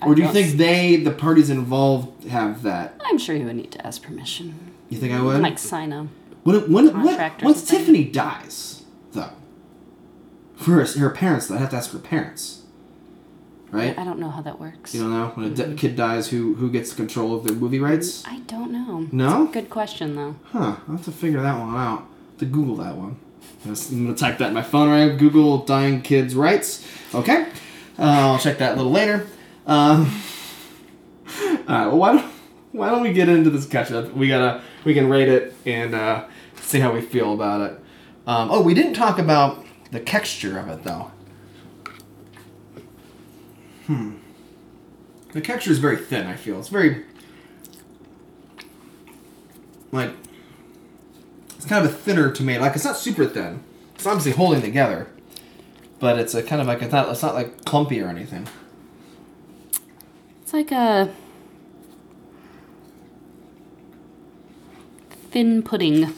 or 0.00 0.14
do 0.14 0.22
you 0.22 0.32
think 0.32 0.56
they 0.56 0.96
the 0.96 1.10
parties 1.10 1.50
involved 1.50 2.24
have 2.24 2.62
that? 2.62 2.98
I'm 3.04 3.18
sure 3.18 3.36
you 3.36 3.44
would 3.44 3.56
need 3.56 3.72
to 3.72 3.86
ask 3.86 4.02
permission. 4.02 4.72
You 4.88 4.96
think 4.96 5.12
I 5.12 5.20
would? 5.20 5.42
Like 5.42 5.58
sign 5.58 5.92
a. 5.92 6.08
When, 6.44 6.72
when, 6.72 6.72
when, 6.72 6.92
Contract 6.92 7.42
or 7.42 7.46
once. 7.46 7.68
Tiffany 7.68 8.04
dies, 8.04 8.84
though, 9.12 9.32
for 10.54 10.70
her, 10.70 10.86
her 10.86 11.10
parents, 11.10 11.48
though, 11.48 11.56
I 11.56 11.58
have 11.58 11.70
to 11.70 11.76
ask 11.76 11.90
her 11.92 11.98
parents, 11.98 12.62
right? 13.70 13.98
I 13.98 14.04
don't 14.04 14.18
know 14.18 14.30
how 14.30 14.40
that 14.40 14.58
works. 14.58 14.94
You 14.94 15.02
don't 15.02 15.10
know 15.10 15.26
when 15.34 15.52
a 15.52 15.54
di- 15.54 15.74
kid 15.74 15.94
dies, 15.94 16.28
who 16.30 16.54
who 16.54 16.70
gets 16.70 16.94
control 16.94 17.34
of 17.34 17.44
their 17.44 17.54
movie 17.54 17.80
rights? 17.80 18.24
I 18.26 18.38
don't 18.46 18.72
know. 18.72 19.08
No? 19.12 19.48
Good 19.48 19.68
question 19.68 20.14
though. 20.16 20.36
Huh? 20.44 20.76
I'll 20.88 20.96
have 20.96 21.04
to 21.04 21.12
figure 21.12 21.42
that 21.42 21.58
one 21.58 21.76
out. 21.76 22.06
To 22.38 22.46
Google 22.46 22.76
that 22.76 22.96
one. 22.96 23.16
I'm 23.64 23.74
gonna- 23.74 24.14
type 24.16 24.38
that 24.38 24.48
in 24.48 24.54
my 24.54 24.62
phone 24.62 24.88
right. 24.88 25.16
Google 25.16 25.58
dying 25.58 26.02
kids 26.02 26.34
rights. 26.34 26.86
Okay. 27.14 27.46
Uh, 27.98 28.02
I'll 28.02 28.38
check 28.38 28.58
that 28.58 28.74
a 28.74 28.76
little 28.76 28.92
later. 28.92 29.26
Um, 29.66 30.20
all 31.42 31.46
right. 31.68 31.86
Well, 31.86 31.96
why 31.98 32.12
don't 32.12 32.32
why 32.72 32.90
don't 32.90 33.02
we 33.02 33.12
get 33.12 33.28
into 33.28 33.50
this 33.50 33.66
catch 33.66 33.90
up? 33.90 34.12
We 34.14 34.28
gotta 34.28 34.62
we 34.84 34.94
can 34.94 35.08
rate 35.08 35.28
it 35.28 35.54
and 35.64 35.94
uh, 35.94 36.26
see 36.60 36.78
how 36.80 36.92
we 36.92 37.00
feel 37.00 37.32
about 37.32 37.60
it. 37.62 37.80
Um, 38.26 38.50
oh, 38.50 38.60
we 38.60 38.74
didn't 38.74 38.94
talk 38.94 39.18
about 39.18 39.64
the 39.90 40.00
texture 40.00 40.58
of 40.58 40.68
it 40.68 40.84
though. 40.84 41.10
Hmm. 43.86 44.16
The 45.32 45.40
texture 45.40 45.70
is 45.70 45.78
very 45.78 45.96
thin. 45.96 46.26
I 46.26 46.34
feel 46.34 46.58
it's 46.58 46.68
very 46.68 47.04
like 49.92 50.10
it's 51.66 51.72
kind 51.72 51.84
of 51.84 51.92
a 51.92 51.94
thinner 51.94 52.30
tomato. 52.30 52.60
Like 52.60 52.76
it's 52.76 52.84
not 52.84 52.96
super 52.96 53.26
thin. 53.26 53.58
It's 53.96 54.06
obviously 54.06 54.30
holding 54.32 54.62
together, 54.62 55.08
but 55.98 56.16
it's 56.16 56.32
a 56.32 56.40
kind 56.42 56.60
of 56.60 56.68
like 56.68 56.80
it's 56.80 56.92
not. 56.92 57.08
It's 57.08 57.22
not 57.22 57.34
like 57.34 57.64
clumpy 57.64 58.00
or 58.00 58.08
anything. 58.08 58.46
It's 60.42 60.52
like 60.52 60.70
a 60.70 61.10
thin 65.32 65.60
pudding. 65.64 66.12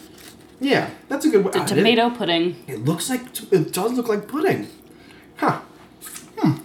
Yeah, 0.61 0.91
that's 1.07 1.25
a 1.25 1.29
good. 1.29 1.43
way. 1.45 1.47
It's 1.49 1.57
a 1.57 1.59
Ah, 1.61 1.63
it- 1.63 1.75
tomato 1.75 2.09
pudding. 2.11 2.55
It 2.67 2.85
looks 2.85 3.09
like 3.09 3.21
it 3.51 3.73
does 3.73 3.93
look 3.93 4.07
like 4.07 4.27
pudding. 4.27 4.67
Huh. 5.37 5.61
Hmm. 6.37 6.57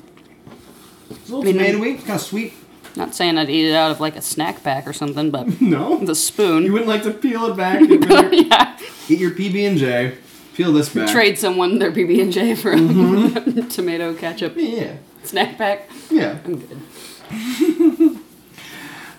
It's 1.11 1.31
a 1.31 1.37
little 1.37 1.49
I 1.49 1.53
mean, 1.73 1.81
tomatoey, 1.81 1.99
kind 2.01 2.11
of 2.11 2.20
sweet. 2.20 2.53
Not 2.96 3.14
saying 3.14 3.38
I'd 3.38 3.50
eat 3.50 3.66
it 3.70 3.74
out 3.74 3.90
of 3.90 4.00
like 4.00 4.14
a 4.16 4.22
snack 4.22 4.62
pack 4.62 4.87
or 4.87 4.92
something, 4.92 5.30
but 5.30 5.61
No. 5.61 5.96
with 5.96 6.09
a 6.11 6.14
spoon. 6.14 6.62
You 6.64 6.72
wouldn't 6.72 6.88
like 6.88 7.02
to 7.04 7.11
peel 7.11 7.46
it 7.46 7.57
back. 7.57 7.80
Eat 7.83 7.90
your, 8.09 8.33
yeah. 8.35 8.78
eat 9.09 9.18
your 9.18 9.30
PB 9.33 9.68
and 9.68 9.78
J. 9.78 10.14
Peel 10.54 10.72
this 10.72 10.88
back. 10.94 11.11
Trade 11.11 11.37
someone 11.38 11.78
their 11.80 11.90
PB 11.90 12.22
and 12.22 12.33
J 12.33 12.54
for 12.54 12.72
Mm-hmm. 12.72 13.66
tomato 13.68 14.14
ketchup. 14.14 14.54
Yeah. 14.57 14.94
Snack 15.24 15.59
pack. 15.59 15.90
Yeah. 16.11 16.38
I'm 16.44 16.57
good. 16.59 16.80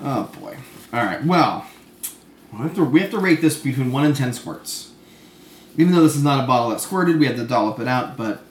Oh 0.01 0.29
boy. 0.39 0.57
All 0.93 1.03
right. 1.03 1.23
Well, 1.25 1.65
we 2.53 2.59
have 2.59 2.75
to 2.75 2.83
we 2.85 2.99
have 3.01 3.11
to 3.11 3.17
rate 3.19 3.41
this 3.41 3.57
between 3.59 3.91
one 3.91 4.05
and 4.05 4.15
ten 4.15 4.33
squirts. 4.33 4.91
Even 5.77 5.93
though 5.93 6.03
this 6.03 6.15
is 6.15 6.23
not 6.23 6.43
a 6.43 6.47
bottle 6.47 6.69
that 6.69 6.79
squirted, 6.79 7.19
we 7.19 7.25
had 7.25 7.35
to 7.37 7.45
dollop 7.45 7.79
it 7.79 7.87
out. 7.87 8.15
But 8.15 8.41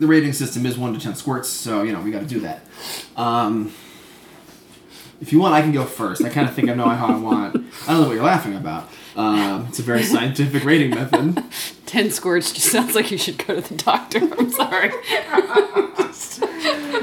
the 0.00 0.06
rating 0.06 0.32
system 0.32 0.66
is 0.66 0.76
one 0.78 0.94
to 0.94 1.00
ten 1.00 1.14
squirts, 1.14 1.48
so 1.48 1.82
you 1.82 1.92
know 1.92 2.00
we 2.00 2.10
got 2.10 2.20
to 2.20 2.26
do 2.26 2.40
that. 2.40 2.64
Um, 3.16 3.72
if 5.20 5.32
you 5.32 5.40
want, 5.40 5.54
I 5.54 5.62
can 5.62 5.72
go 5.72 5.84
first. 5.84 6.24
I 6.24 6.28
kind 6.28 6.48
of 6.48 6.54
think 6.54 6.70
I 6.70 6.74
know 6.74 6.88
how 6.88 7.06
I 7.08 7.18
want. 7.18 7.56
I 7.86 7.92
don't 7.92 8.02
know 8.02 8.06
what 8.08 8.14
you're 8.14 8.24
laughing 8.24 8.54
about. 8.54 8.88
Um, 9.16 9.66
it's 9.68 9.78
a 9.78 9.82
very 9.82 10.02
scientific 10.04 10.64
rating 10.64 10.90
method. 10.90 11.42
Ten 11.86 12.10
squirts 12.10 12.52
just 12.52 12.70
sounds 12.70 12.94
like 12.94 13.10
you 13.10 13.18
should 13.18 13.38
go 13.46 13.60
to 13.60 13.68
the 13.68 13.74
doctor. 13.76 14.20
I'm 14.38 14.50
sorry. 14.50 14.92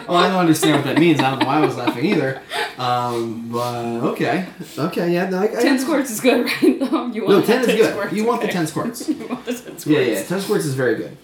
Well, 0.07 0.17
I 0.17 0.27
don't 0.29 0.37
understand 0.37 0.75
what 0.75 0.85
that 0.85 0.99
means. 0.99 1.19
I 1.19 1.31
don't 1.31 1.39
know 1.39 1.47
why 1.47 1.57
I 1.57 1.65
was 1.65 1.75
laughing 1.75 2.05
either. 2.05 2.39
Um, 2.77 3.49
but 3.51 4.03
okay, 4.11 4.47
okay, 4.77 5.11
yeah. 5.11 5.29
No, 5.29 5.39
I, 5.39 5.45
I, 5.45 5.47
ten 5.61 5.79
squirts 5.79 6.11
is 6.11 6.19
good, 6.19 6.45
right? 6.45 6.79
No, 6.91 7.07
you 7.07 7.23
want 7.23 7.29
No, 7.29 7.41
the 7.41 7.47
ten 7.47 7.61
is 7.61 7.75
good. 7.75 7.91
Squirts. 7.91 8.13
You 8.13 8.25
want 8.25 8.41
the 8.41 8.47
okay. 8.47 8.53
ten 8.53 8.67
squirts. 8.67 9.09
You 9.09 9.27
want 9.27 9.45
the 9.45 9.53
ten 9.53 9.77
squirts. 9.79 9.87
Yeah, 9.87 9.99
yeah. 9.99 10.23
Ten 10.23 10.41
squirts 10.41 10.65
is 10.65 10.75
very 10.75 10.95
good. 10.95 11.17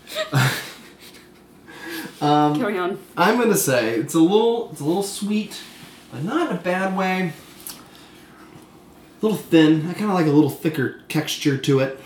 um, 2.21 2.56
Carry 2.56 2.77
on. 2.80 2.97
I'm 3.15 3.38
gonna 3.38 3.56
say 3.56 3.95
it's 3.95 4.15
a 4.15 4.19
little, 4.19 4.71
it's 4.71 4.82
a 4.82 4.86
little 4.86 5.04
sweet, 5.04 5.62
not 6.19 6.52
in 6.52 6.58
a 6.58 6.60
bad 6.60 6.97
way. 6.97 7.34
A 9.21 9.26
little 9.26 9.38
thin. 9.38 9.88
I 9.88 9.93
kind 9.93 10.06
of 10.06 10.15
like 10.15 10.26
a 10.26 10.32
little 10.32 10.50
thicker 10.50 11.02
texture 11.08 11.58
to 11.58 11.80
it. 11.80 12.00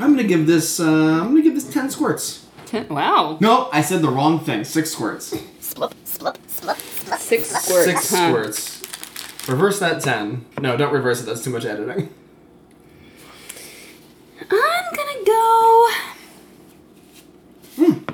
I'm 0.00 0.14
gonna 0.14 0.24
give 0.24 0.46
this. 0.46 0.78
Uh, 0.80 0.84
I'm 1.20 1.28
gonna 1.28 1.42
give 1.42 1.54
this 1.54 1.72
ten 1.72 1.90
squirts. 1.90 2.46
Ten, 2.66 2.88
wow. 2.88 3.38
No, 3.40 3.68
I 3.72 3.80
said 3.80 4.02
the 4.02 4.10
wrong 4.10 4.40
thing. 4.40 4.64
Six 4.64 4.90
squirts. 4.90 5.26
Six 7.18 7.50
squirts. 7.50 7.84
Six 7.84 8.10
huh? 8.10 8.28
squirts. 8.28 9.48
Reverse 9.48 9.78
that 9.80 10.02
ten. 10.02 10.44
No, 10.60 10.76
don't 10.76 10.92
reverse 10.92 11.22
it. 11.22 11.26
That's 11.26 11.42
too 11.42 11.50
much 11.50 11.64
editing. 11.64 12.12
I'm 14.50 14.94
gonna 14.96 15.24
go. 15.26 15.90
I'm 17.78 18.04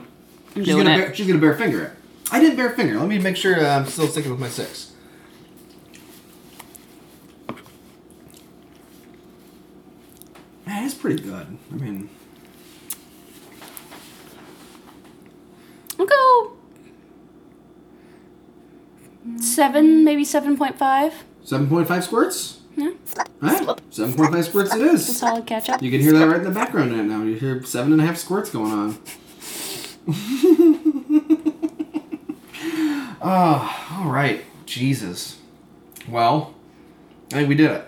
She's 0.54 0.66
doing 0.66 0.84
gonna, 0.84 0.98
it. 0.98 1.06
bear, 1.06 1.14
she's 1.14 1.26
gonna 1.26 1.40
bare 1.40 1.54
finger 1.56 1.82
it. 1.82 1.92
I 2.30 2.40
didn't 2.40 2.56
bare 2.56 2.70
finger. 2.70 2.98
Let 2.98 3.08
me 3.08 3.18
make 3.18 3.36
sure 3.36 3.58
uh, 3.64 3.76
I'm 3.78 3.86
still 3.86 4.06
sticking 4.08 4.30
with 4.30 4.40
my 4.40 4.48
six. 4.48 4.92
Man, 10.66 10.84
it's 10.84 10.94
pretty 10.94 11.22
good. 11.22 11.46
I 11.70 11.74
mean, 11.74 12.08
I'll 15.98 16.06
go 16.06 16.52
seven, 19.40 20.04
maybe 20.04 20.24
seven 20.24 20.56
point 20.56 20.78
five. 20.78 21.24
seven 21.44 21.68
point 21.68 21.86
five 21.86 22.02
squirts. 22.04 22.60
Yeah, 22.76 22.90
Alright, 23.42 23.78
seven 23.90 24.14
point 24.14 24.32
five 24.32 24.44
squirts 24.46 24.74
it 24.74 24.80
is. 24.80 25.08
A 25.08 25.12
solid 25.12 25.46
catch 25.46 25.68
up. 25.68 25.80
You 25.82 25.90
can 25.90 26.00
hear 26.00 26.12
that 26.12 26.26
right 26.26 26.38
in 26.38 26.44
the 26.44 26.50
background 26.50 26.92
right 26.92 27.04
now. 27.04 27.22
You 27.22 27.34
hear 27.36 27.62
seven 27.62 27.92
and 27.92 28.00
a 28.00 28.06
half 28.06 28.16
squirts 28.16 28.50
going 28.50 28.72
on. 28.72 28.98
oh, 33.24 33.86
all 34.04 34.10
right. 34.10 34.44
Jesus. 34.66 35.38
Well, 36.08 36.54
I 37.32 37.36
think 37.36 37.48
we 37.48 37.54
did 37.56 37.70
it. 37.72 37.84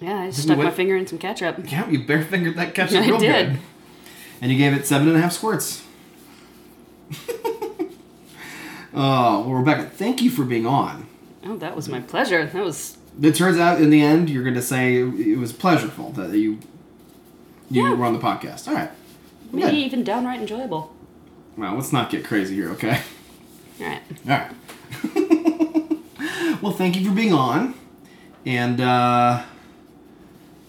Yeah, 0.00 0.20
I 0.22 0.26
just 0.26 0.42
stuck 0.42 0.58
my 0.58 0.70
finger 0.72 0.96
in 0.96 1.06
some 1.06 1.18
ketchup. 1.18 1.58
Yeah, 1.70 1.88
you 1.88 2.04
bare 2.04 2.22
fingered 2.24 2.56
that 2.56 2.74
ketchup 2.74 3.02
I 3.02 3.06
real 3.06 3.18
did. 3.18 3.50
good. 3.52 3.60
And 4.40 4.50
you 4.50 4.58
gave 4.58 4.72
it 4.72 4.84
seven 4.86 5.06
and 5.08 5.16
a 5.16 5.20
half 5.20 5.32
squirts. 5.32 5.84
oh, 8.94 9.40
well, 9.40 9.50
Rebecca, 9.52 9.88
thank 9.90 10.22
you 10.22 10.30
for 10.30 10.44
being 10.44 10.66
on. 10.66 11.06
Oh, 11.44 11.56
that 11.56 11.76
was 11.76 11.88
my 11.88 12.00
pleasure. 12.00 12.44
That 12.46 12.64
was 12.64 12.96
It 13.20 13.34
turns 13.34 13.58
out 13.58 13.80
in 13.80 13.90
the 13.90 14.00
end 14.02 14.30
you're 14.30 14.42
going 14.44 14.54
to 14.54 14.62
say 14.62 14.96
it 14.96 15.38
was 15.38 15.52
pleasurable 15.52 16.10
that 16.12 16.30
you 16.36 16.58
you 17.70 17.84
Yeah. 17.84 17.94
were 17.94 18.04
on 18.04 18.12
the 18.12 18.18
podcast. 18.18 18.68
All 18.68 18.74
right. 18.74 18.90
maybe 19.52 19.70
Good. 19.70 19.74
even 19.74 20.04
downright 20.04 20.40
enjoyable. 20.40 20.94
Well, 21.56 21.74
let's 21.74 21.92
not 21.92 22.10
get 22.10 22.24
crazy 22.24 22.54
here, 22.54 22.70
okay? 22.70 23.00
All 23.80 23.86
right. 23.86 24.02
All 24.28 24.38
right. 24.38 24.52
well, 26.62 26.72
thank 26.72 26.96
you 26.96 27.08
for 27.08 27.14
being 27.14 27.32
on. 27.32 27.74
And 28.44 28.80
uh, 28.80 29.42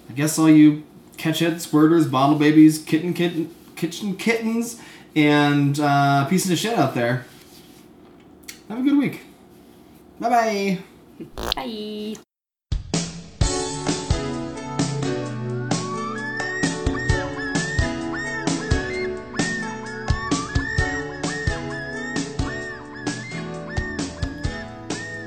I 0.10 0.14
guess 0.16 0.38
all 0.38 0.50
you 0.50 0.84
catch 1.18 1.40
head 1.40 1.56
squirters, 1.56 2.10
bottle 2.10 2.38
babies, 2.38 2.80
kitten, 2.80 3.14
kitten, 3.14 3.54
kitchen 3.76 4.16
kittens, 4.16 4.82
and 5.16 5.80
uh, 5.80 6.26
pieces 6.26 6.52
of 6.52 6.58
shit 6.58 6.78
out 6.78 6.96
there. 6.96 7.26
Have 8.70 8.80
a 8.80 8.84
good 8.84 8.98
week. 8.98 9.22
Bye 10.20 10.30
bye 10.30 10.80
bye. 11.36 12.16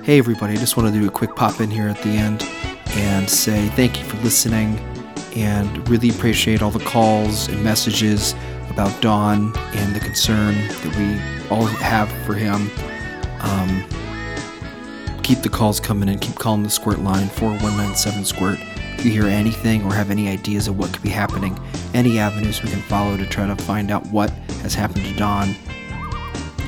Hey 0.07 0.19
everybody, 0.19 0.53
I 0.53 0.57
just 0.59 0.77
want 0.77 0.95
to 0.95 1.01
do 1.01 1.09
a 1.09 1.11
quick 1.11 1.35
pop 1.35 1.61
in 1.61 1.69
here 1.69 1.89
at 1.89 2.01
the 2.01 2.11
end 2.11 2.45
and 2.91 3.29
say 3.29 3.67
thank 3.71 3.99
you 3.99 4.05
for 4.05 4.17
listening 4.19 4.79
and 5.35 5.89
really 5.89 6.11
appreciate 6.11 6.63
all 6.63 6.71
the 6.71 6.85
calls 6.85 7.49
and 7.49 7.65
messages 7.65 8.37
about 8.71 9.03
Don 9.03 9.53
and 9.75 9.97
the 9.97 9.99
concern 9.99 10.55
that 10.55 10.97
we 10.97 11.51
all 11.51 11.67
have 11.67 12.09
for 12.25 12.35
him. 12.35 12.71
Um, 13.41 13.85
keep 15.25 15.41
the 15.41 15.49
calls 15.49 15.81
coming 15.81 16.09
in, 16.09 16.21
keep 16.21 16.37
calling 16.37 16.63
the 16.63 16.71
Squirt 16.71 17.01
line 17.01 17.27
4197 17.27 18.25
Squirt. 18.27 18.61
If 18.97 19.05
you 19.05 19.11
hear 19.11 19.25
anything 19.27 19.83
or 19.83 19.93
have 19.93 20.13
any 20.13 20.29
ideas 20.29 20.69
of 20.69 20.79
what 20.79 20.93
could 20.93 21.03
be 21.03 21.09
happening, 21.09 21.59
any 21.95 22.21
avenues 22.21 22.63
we 22.63 22.71
can 22.71 22.81
follow 22.83 23.17
to 23.17 23.27
try 23.27 23.49
to 23.49 23.57
find 23.57 23.91
out 23.91 24.07
what 24.07 24.31
has 24.63 24.73
happened 24.73 25.05
to 25.05 25.17
Don, 25.17 25.49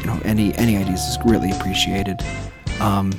you 0.01 0.07
know, 0.07 0.20
any 0.24 0.57
any 0.57 0.77
ideas 0.77 1.07
is 1.07 1.16
greatly 1.18 1.53
appreciated. 1.53 2.20
Um, 2.81 3.12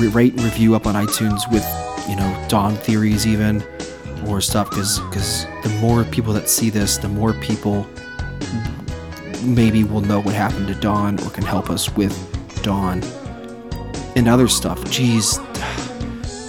rate 0.00 0.32
and 0.32 0.42
review 0.42 0.74
up 0.74 0.86
on 0.86 0.94
iTunes 0.94 1.50
with 1.50 1.64
you 2.08 2.16
know 2.16 2.46
Don 2.48 2.74
theories 2.74 3.26
even 3.26 3.62
or 4.26 4.40
stuff 4.40 4.70
because 4.70 5.00
because 5.00 5.46
the 5.62 5.78
more 5.80 6.04
people 6.04 6.32
that 6.32 6.48
see 6.48 6.70
this, 6.70 6.98
the 6.98 7.08
more 7.08 7.32
people 7.34 7.86
maybe 9.42 9.84
will 9.84 10.00
know 10.00 10.20
what 10.20 10.34
happened 10.34 10.68
to 10.68 10.74
Don 10.74 11.18
or 11.20 11.30
can 11.30 11.44
help 11.44 11.70
us 11.70 11.94
with 11.96 12.14
Don 12.62 13.02
and 14.16 14.28
other 14.28 14.48
stuff. 14.48 14.80
Jeez, 14.84 15.38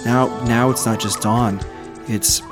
now 0.04 0.26
now 0.44 0.70
it's 0.70 0.86
not 0.86 1.00
just 1.00 1.20
Dawn, 1.20 1.60
it's 2.08 2.42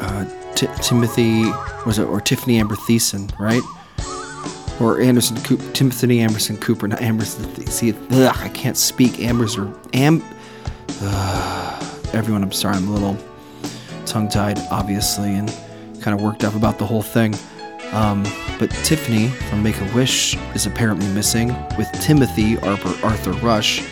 uh, 0.00 0.52
Ti 0.54 0.68
Timothy 0.82 1.44
was 1.86 1.98
it 1.98 2.04
or 2.04 2.20
Tiffani 2.20 2.58
Amber 2.60 2.76
Thiessen, 2.76 3.36
right? 3.38 3.62
Or 4.80 5.00
Anderson 5.00 5.36
Cooper, 5.42 5.72
Timothy 5.72 6.20
Anderson 6.20 6.56
Cooper, 6.56 6.86
not 6.86 7.02
Anderson. 7.02 7.66
See, 7.66 7.94
ugh, 8.10 8.36
I 8.38 8.48
can't 8.50 8.76
speak. 8.76 9.20
Ambers 9.20 9.58
or 9.58 9.72
Am. 9.92 10.22
Everyone, 12.12 12.42
I'm 12.42 12.52
sorry, 12.52 12.76
I'm 12.76 12.88
a 12.88 12.92
little 12.92 13.16
tongue-tied, 14.06 14.58
obviously, 14.70 15.34
and 15.34 15.48
kind 16.00 16.18
of 16.18 16.22
worked 16.22 16.44
up 16.44 16.54
about 16.54 16.78
the 16.78 16.86
whole 16.86 17.02
thing. 17.02 17.34
Um, 17.92 18.22
but 18.58 18.70
Tiffany 18.84 19.28
from 19.28 19.62
Make 19.62 19.80
a 19.80 19.94
Wish 19.94 20.36
is 20.54 20.66
apparently 20.66 21.06
missing, 21.08 21.48
with 21.76 21.90
Timothy 22.00 22.58
Arthur, 22.60 23.06
Arthur 23.06 23.32
Rush 23.44 23.82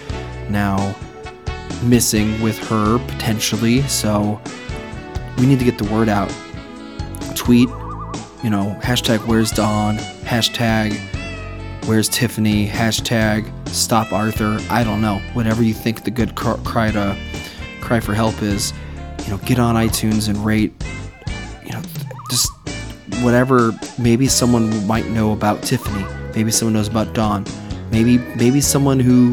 now 0.49 0.95
missing 1.83 2.41
with 2.41 2.59
her 2.69 2.99
potentially. 3.09 3.83
So 3.83 4.41
we 5.39 5.47
need 5.47 5.59
to 5.59 5.65
get 5.65 5.79
the 5.79 5.91
word 5.93 6.09
out. 6.09 6.33
Tweet, 7.35 7.69
you 8.43 8.51
know, 8.51 8.79
hashtag 8.83 9.27
Where's 9.27 9.51
Don, 9.51 9.99
hashtag 10.27 10.99
Where's 11.87 12.09
Tiffany, 12.09 12.67
hashtag 12.69 13.49
Stop 13.69 14.13
Arthur. 14.13 14.59
I 14.69 14.83
don't 14.83 15.01
know, 15.01 15.19
whatever 15.35 15.63
you 15.63 15.73
think 15.73 16.03
the 16.03 16.11
good 16.11 16.35
cry 16.35 16.91
to 16.91 17.17
cry 17.81 18.01
for 18.01 18.13
help 18.13 18.43
is. 18.43 18.73
You 19.25 19.33
know, 19.33 19.39
get 19.39 19.61
on 19.61 19.77
iTunes 19.77 20.29
and 20.29 20.37
rate. 20.45 20.73
You 21.65 21.73
know, 21.73 21.83
just 22.29 22.51
whatever. 23.23 23.73
Maybe 23.99 24.27
someone 24.27 24.85
might 24.87 25.07
know 25.07 25.33
about 25.33 25.63
Tiffany. 25.63 26.05
Maybe 26.35 26.51
someone 26.51 26.75
knows 26.75 26.89
about 26.89 27.15
Don. 27.15 27.45
Maybe 27.93 28.19
maybe 28.19 28.61
someone 28.61 28.99
who 28.99 29.31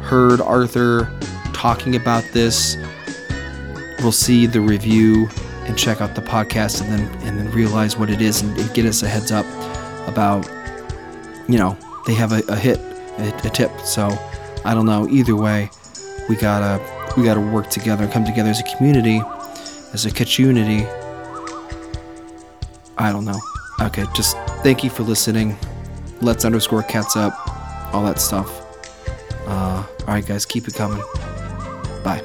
heard 0.00 0.40
Arthur 0.40 1.12
talking 1.52 1.94
about 1.94 2.24
this 2.32 2.76
will 4.02 4.12
see 4.12 4.46
the 4.46 4.62
review 4.62 5.28
and 5.64 5.78
check 5.78 6.00
out 6.00 6.14
the 6.14 6.22
podcast 6.22 6.80
and 6.80 6.90
then 6.90 7.22
and 7.26 7.38
then 7.38 7.50
realize 7.52 7.98
what 7.98 8.08
it 8.08 8.22
is 8.22 8.40
and, 8.40 8.56
and 8.58 8.74
get 8.74 8.86
us 8.86 9.02
a 9.02 9.08
heads 9.08 9.30
up 9.30 9.44
about 10.06 10.48
you 11.48 11.58
know 11.58 11.76
they 12.06 12.14
have 12.14 12.32
a, 12.32 12.42
a 12.48 12.56
hit 12.56 12.78
a, 13.18 13.46
a 13.46 13.50
tip 13.50 13.70
so 13.80 14.08
i 14.64 14.74
don't 14.74 14.86
know 14.86 15.08
either 15.08 15.36
way 15.36 15.68
we 16.28 16.36
gotta 16.36 16.80
we 17.16 17.24
gotta 17.24 17.40
work 17.40 17.68
together 17.70 18.06
come 18.08 18.24
together 18.24 18.50
as 18.50 18.60
a 18.60 18.76
community 18.76 19.20
as 19.92 20.06
a 20.06 20.10
community 20.10 20.86
i 22.98 23.12
don't 23.12 23.24
know 23.24 23.40
okay 23.80 24.04
just 24.14 24.36
thank 24.62 24.82
you 24.84 24.90
for 24.90 25.02
listening 25.02 25.56
let's 26.22 26.44
underscore 26.44 26.82
cats 26.84 27.16
up, 27.16 27.34
all 27.92 28.04
that 28.04 28.20
stuff. 28.20 28.60
Uh, 29.46 29.84
all 30.00 30.06
right, 30.06 30.24
guys, 30.24 30.46
keep 30.46 30.68
it 30.68 30.74
coming. 30.74 31.02
Bye. 32.02 32.22